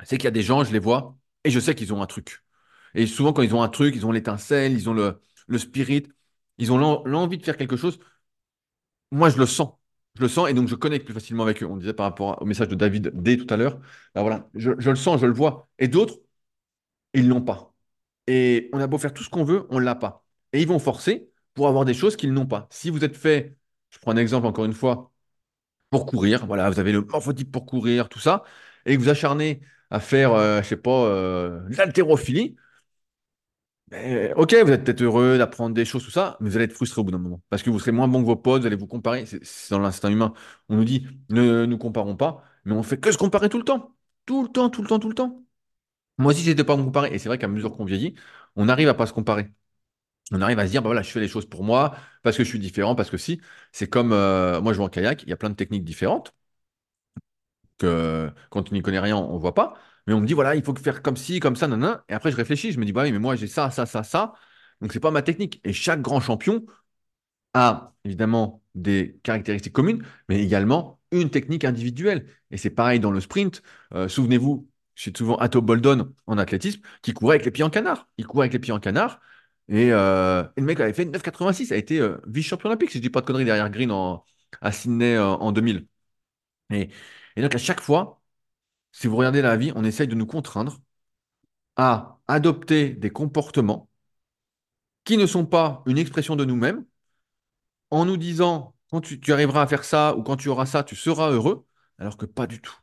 [0.04, 2.06] c'est qu'il y a des gens, je les vois, et je sais qu'ils ont un
[2.06, 2.44] truc.
[2.94, 6.08] Et souvent, quand ils ont un truc, ils ont l'étincelle, ils ont le, le spirit,
[6.58, 7.98] ils ont l'en- l'envie de faire quelque chose.
[9.10, 9.70] Moi, je le sens.
[10.16, 11.66] Je le sens, et donc je connecte plus facilement avec eux.
[11.66, 13.78] On disait par rapport au message de David D tout à l'heure.
[14.14, 15.68] Ben voilà, je, le sens, je le vois.
[15.78, 16.18] Et d'autres,
[17.14, 17.74] ils l'ont pas.
[18.28, 20.24] Et on a beau faire tout ce qu'on veut, on l'a pas.
[20.52, 22.68] Et ils vont forcer pour avoir des choses qu'ils n'ont pas.
[22.70, 23.56] Si vous êtes fait,
[23.90, 25.12] je prends un exemple encore une fois,
[25.90, 28.44] pour courir, voilà, vous avez le morphotype pour courir, tout ça,
[28.86, 32.56] et que vous acharnez à faire, euh, je sais pas, euh, l'haltérophilie,
[33.88, 36.72] ben, ok, vous êtes peut-être heureux d'apprendre des choses, tout ça, mais vous allez être
[36.72, 37.40] frustré au bout d'un moment.
[37.50, 39.26] Parce que vous serez moins bon que vos potes, vous allez vous comparer.
[39.26, 40.34] C'est dans l'instinct humain.
[40.68, 43.64] On nous dit, ne nous comparons pas, mais on fait que se comparer tout le
[43.64, 43.94] temps.
[44.24, 45.40] Tout le temps, tout le temps, tout le temps.
[46.18, 47.14] Moi aussi, j'étais pas à me comparer.
[47.14, 48.14] Et c'est vrai qu'à mesure qu'on vieillit,
[48.56, 49.52] on arrive à pas se comparer.
[50.32, 52.44] On arrive à se dire, bah voilà, je fais les choses pour moi, parce que
[52.44, 53.40] je suis différent, parce que si.
[53.72, 56.34] C'est comme, euh, moi, je joue en kayak, il y a plein de techniques différentes
[57.78, 59.74] que quand tu n'y connais rien, on voit pas.
[60.06, 62.04] Mais on me dit, voilà, il faut faire comme ci, comme ça, nanana.
[62.08, 64.02] Et après, je réfléchis, je me dis, bah oui, mais moi, j'ai ça, ça, ça,
[64.04, 64.34] ça.
[64.80, 65.60] Donc, c'est pas ma technique.
[65.64, 66.64] Et chaque grand champion
[67.54, 72.26] a évidemment des caractéristiques communes, mais également une technique individuelle.
[72.50, 73.62] Et c'est pareil dans le sprint.
[73.94, 78.08] Euh, souvenez-vous, je souvent Atto Boldon en athlétisme, qui courait avec les pieds en canard.
[78.18, 79.20] Il courait avec les pieds en canard.
[79.68, 83.10] Et, euh, le mec avait fait 9,86, a été euh, vice-champion olympique, si je dis
[83.10, 84.24] pas de conneries, derrière Green en-
[84.60, 85.86] à Sydney en 2000.
[86.72, 86.90] Et,
[87.36, 88.20] et donc à chaque fois,
[88.92, 90.80] si vous regardez la vie, on essaye de nous contraindre
[91.76, 93.88] à adopter des comportements
[95.04, 96.84] qui ne sont pas une expression de nous-mêmes,
[97.90, 100.96] en nous disant, quand tu, arriveras à faire ça ou quand tu auras ça, tu
[100.96, 101.66] seras heureux,
[101.98, 102.74] alors que pas du tout.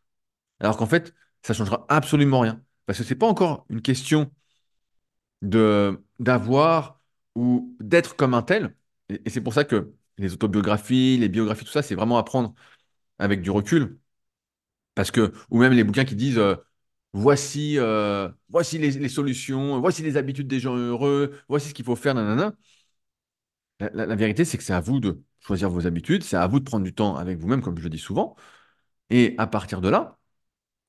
[0.59, 2.63] Alors qu'en fait, ça changera absolument rien.
[2.85, 4.31] Parce que c'est pas encore une question
[6.19, 7.01] d'avoir
[7.35, 8.75] ou d'être comme un tel.
[9.09, 12.23] Et, et c'est pour ça que les autobiographies, les biographies, tout ça, c'est vraiment à
[12.23, 12.53] prendre
[13.19, 13.99] avec du recul.
[14.95, 16.55] Parce que, ou même les bouquins qui disent euh,
[17.13, 21.95] voici, euh, voici les, solutions, voici les habitudes des gens heureux, voici ce qu'il faut
[21.95, 22.53] faire, nanana.
[23.79, 26.63] La, vérité, c'est que c'est à vous de choisir vos habitudes, c'est à vous de
[26.63, 28.35] prendre du temps avec vous-même, comme je le dis souvent.
[29.09, 30.19] Et à partir de là,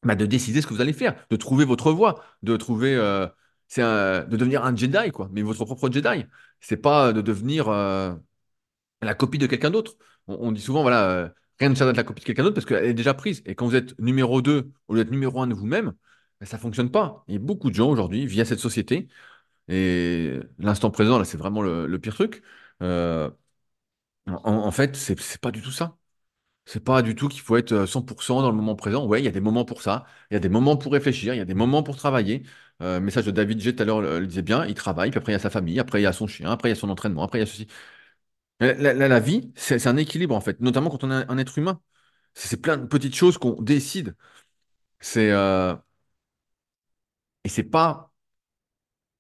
[0.05, 3.29] bah, de décider ce que vous allez faire, de trouver votre voie, de trouver, euh,
[3.79, 6.27] de devenir un Jedi, quoi, mais votre propre Jedi.
[6.61, 7.69] C'est pas de devenir
[9.03, 9.97] la copie de quelqu'un d'autre.
[10.27, 12.85] On, dit souvent, voilà, rien ne sert d'être la copie de quelqu'un d'autre parce qu'elle
[12.85, 13.43] est déjà prise.
[13.47, 15.95] Et quand vous êtes numéro 2 au lieu d'être numéro un de vous-même,
[16.41, 17.25] ben, ça fonctionne pas.
[17.29, 19.09] Et beaucoup de gens aujourd'hui, via cette société,
[19.69, 22.43] et l'instant présent, là, c'est vraiment le, pire truc.
[22.83, 23.31] euh,
[24.27, 25.97] en, fait, c'est c'est pas du tout ça.
[26.67, 29.07] C'est pas du tout qu'il faut être euh, 100% dans le moment présent.
[29.07, 30.07] Ouais, il y a des moments pour ça.
[30.31, 31.35] Il y a des moments pour réfléchir.
[31.35, 32.45] Il y a des moments pour travailler.
[32.83, 34.67] Euh, message de David G tout à l'heure le, le disait bien.
[34.67, 36.51] Il travaille, puis après il y a sa famille, après il y a son chien,
[36.51, 37.69] après il y a son entraînement, après il y a ceci.
[38.61, 41.81] La, vie, c'est un équilibre en fait, notamment quand on est un être humain.
[42.35, 44.17] C'est plein de petites choses qu'on décide.
[45.01, 45.75] C'est euh,
[47.45, 48.13] et c'est pas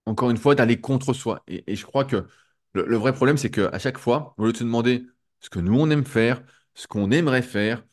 [0.06, 1.42] encore une fois d'aller contre soi.
[1.48, 2.26] Et, je crois que
[2.74, 5.06] le, vrai problème, c'est qu'à chaque fois, au lieu de se demander
[5.40, 6.42] ce que nous on aime faire,
[6.74, 7.84] ce qu'on aimerait faire,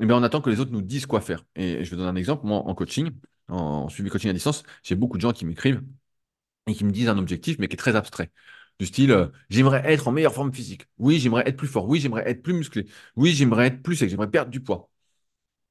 [0.00, 1.44] eh bien, on attend que les autres nous disent quoi faire.
[1.56, 2.46] Et je vais donner un exemple.
[2.46, 3.12] Moi, en coaching,
[3.48, 5.82] en suivi coaching à distance, j'ai beaucoup de gens qui m'écrivent
[6.68, 8.30] et qui me disent un objectif, mais qui est très abstrait.
[8.78, 10.86] Du style, euh, j'aimerais être en meilleure forme physique.
[10.98, 11.88] Oui, j'aimerais être plus fort.
[11.88, 12.86] Oui, j'aimerais être plus musclé.
[13.16, 14.08] Oui, j'aimerais être plus sec.
[14.08, 14.88] J'aimerais perdre du poids.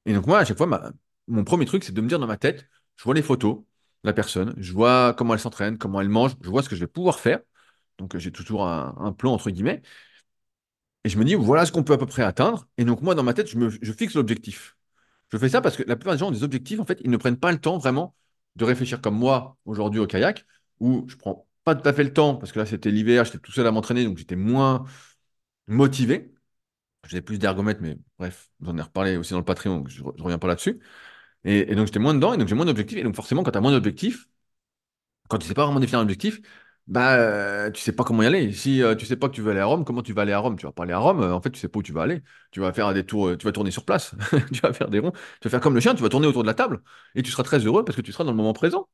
[0.05, 0.68] Et donc, moi, à chaque fois,
[1.28, 3.64] mon premier truc, c'est de me dire dans ma tête, je vois les photos de
[4.10, 6.82] la personne, je vois comment elle s'entraîne, comment elle mange, je vois ce que je
[6.82, 7.39] vais pouvoir faire.
[7.99, 9.82] Donc, j'ai toujours un, un plan, entre guillemets.
[11.03, 12.68] Et je me dis, voilà ce qu'on peut à peu près atteindre.
[12.78, 14.78] Et donc, moi, dans ma tête, je me, je fixe l'objectif.
[15.32, 17.12] Je fais ça parce que la plupart des gens ont des objectifs, en fait, ils
[17.12, 18.16] ne prennent pas le temps vraiment
[18.58, 20.45] de réfléchir comme moi aujourd'hui au kayak,
[20.82, 23.39] où je prends pas tout à fait le temps, parce que là, c'était l'hiver, j'étais
[23.39, 24.86] tout seul à m'entraîner, donc j'étais moins
[25.68, 26.34] motivé.
[27.07, 30.24] J'avais plus d'ergomètres, mais bref, j'en ai reparlé aussi dans le Patreon, donc je, je
[30.24, 30.80] reviens pas là-dessus.
[31.45, 32.97] Et, et donc, j'étais moins dedans, et donc j'ai moins d'objectifs.
[32.99, 34.28] Et donc, forcément, quand tu as moins d'objectifs,
[35.30, 36.39] quand tu sais pas vraiment définir un objectif,
[36.88, 38.53] bah, euh, tu sais pas comment y aller.
[38.53, 40.32] Si euh, tu sais pas que tu veux aller à Rome, comment tu vas aller
[40.32, 40.55] à Rome?
[40.57, 42.03] Tu vas pas aller à Rome, euh, en fait, tu sais pas où tu vas
[42.03, 42.24] aller.
[42.51, 44.15] Tu vas faire des tours, euh, tu vas tourner sur place,
[44.53, 46.43] tu vas faire des ronds, tu vas faire comme le chien, tu vas tourner autour
[46.43, 46.82] de la table
[47.15, 48.88] et tu seras très heureux parce que tu seras dans le moment présent.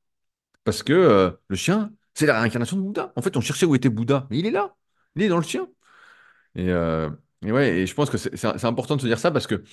[0.66, 3.14] Parce que euh, le chien, c'est la réincarnation de Bouddha.
[3.16, 4.76] En fait, on cherchait où était Bouddha, mais il est là,
[5.16, 5.68] il est dans le chien.
[6.56, 7.10] Et, euh,
[7.46, 9.64] et ouais, et je pense que c'est important de se dire ça parce que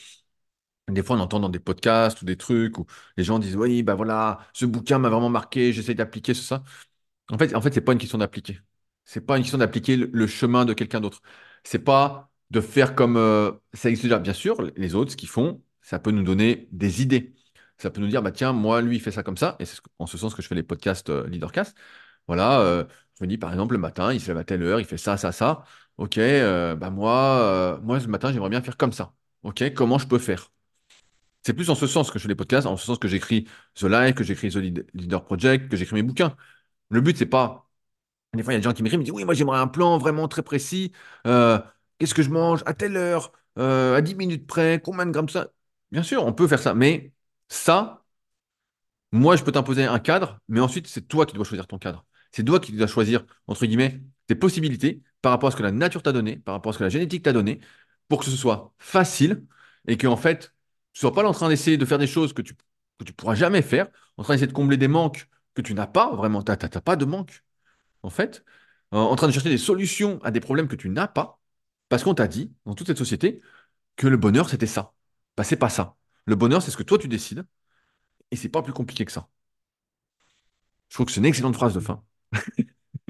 [0.88, 2.86] des fois, on entend dans des podcasts ou des trucs où
[3.16, 6.64] les gens disent, oui, bah voilà, ce bouquin m'a vraiment marqué, j'essaie d'appliquer ce, ça.
[7.30, 8.60] En fait, en fait, c'est pas une question d'appliquer.
[9.04, 11.22] C'est pas une question d'appliquer le, chemin de quelqu'un d'autre.
[11.64, 14.18] C'est pas de faire comme euh, ça existe déjà.
[14.20, 17.34] Bien sûr, les autres, ce qu'ils font, ça peut nous donner des idées.
[17.78, 19.56] Ça peut nous dire, bah tiens, moi, lui, il fait ça comme ça.
[19.60, 21.76] Et c'est ce- en ce sens que je fais les podcasts euh, Leadercast.
[22.26, 22.84] Voilà, euh,
[23.18, 24.96] je me dis, par exemple, le matin, il se lève à telle heure, il fait
[24.98, 25.64] ça, ça, ça.
[25.98, 29.14] Ok, euh, bah moi, euh, moi, ce matin, j'aimerais bien faire comme ça.
[29.42, 30.50] Ok, comment je peux faire?
[31.42, 33.46] C'est plus en ce sens que je fais les podcasts, en ce sens que j'écris
[33.74, 36.36] The Life, que j'écris The Lead- Leader Project, que j'écris mes bouquins.
[36.90, 37.68] Le but, c'est pas
[38.34, 39.68] des fois, il y a des gens qui m'écrivent, me disent, oui, moi j'aimerais un
[39.68, 40.92] plan vraiment très précis.
[41.24, 45.48] Qu'est-ce que je mange à telle heure, à 10 minutes près, combien de grammes ça?
[45.92, 47.12] Bien sûr, on peut faire ça, mais
[47.48, 48.04] ça,
[49.12, 52.04] moi, je peux t'imposer un cadre, mais ensuite, c'est toi qui dois choisir ton cadre.
[52.32, 55.72] C'est toi qui dois choisir, entre guillemets, tes possibilités par rapport à ce que la
[55.72, 57.60] nature t'a donné, par rapport à ce que la génétique t'a donné,
[58.08, 59.44] pour que ce soit facile
[59.86, 60.54] et que, en fait,
[60.92, 62.54] tu sois pas en train d'essayer de faire des choses que tu
[62.98, 66.14] que pourras jamais faire, en train d'essayer de combler des manques que tu n'as pas,
[66.14, 67.42] vraiment, tu n'as pas de manque
[68.02, 68.44] en fait,
[68.92, 71.40] en train de chercher des solutions à des problèmes que tu n'as pas,
[71.88, 73.40] parce qu'on t'a dit, dans toute cette société,
[73.96, 74.94] que le bonheur, c'était ça.
[75.36, 75.96] Bah, c'est pas ça.
[76.26, 77.46] Le bonheur, c'est ce que toi, tu décides,
[78.30, 79.28] et c'est pas plus compliqué que ça.
[80.90, 82.04] Je trouve que c'est une excellente phrase de fin.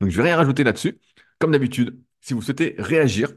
[0.00, 0.98] Donc, je vais rien rajouter là-dessus.
[1.38, 3.30] Comme d'habitude, si vous souhaitez réagir,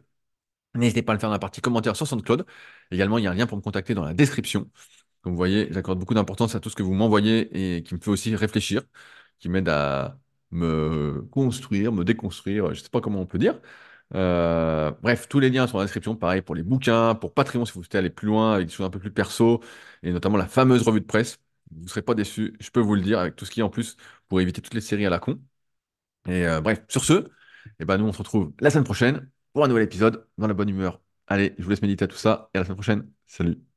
[0.75, 2.45] n'hésitez pas à le faire dans la partie commentaire sur SoundCloud.
[2.91, 4.69] Également, il y a un lien pour me contacter dans la description.
[5.21, 7.99] Comme vous voyez, j'accorde beaucoup d'importance à tout ce que vous m'envoyez et qui me
[8.01, 8.83] fait aussi réfléchir,
[9.39, 10.19] qui m'aide à
[10.51, 13.59] me construire, me déconstruire, je ne sais pas comment on peut dire.
[14.15, 16.15] Euh, bref, tous les liens sont dans la description.
[16.15, 18.85] Pareil pour les bouquins, pour Patreon si vous souhaitez aller plus loin avec des choses
[18.87, 19.61] un peu plus perso,
[20.03, 21.39] et notamment la fameuse revue de presse.
[21.71, 23.63] Vous ne serez pas déçus, je peux vous le dire, avec tout ce qui est
[23.63, 23.97] en plus
[24.27, 25.41] pour éviter toutes les séries à la con.
[26.27, 27.29] Et euh, bref, sur ce,
[27.79, 30.53] eh ben, nous on se retrouve la semaine prochaine pour un nouvel épisode dans la
[30.53, 31.01] bonne humeur.
[31.27, 33.11] Allez, je vous laisse méditer à tout ça et à la semaine prochaine.
[33.27, 33.70] Salut.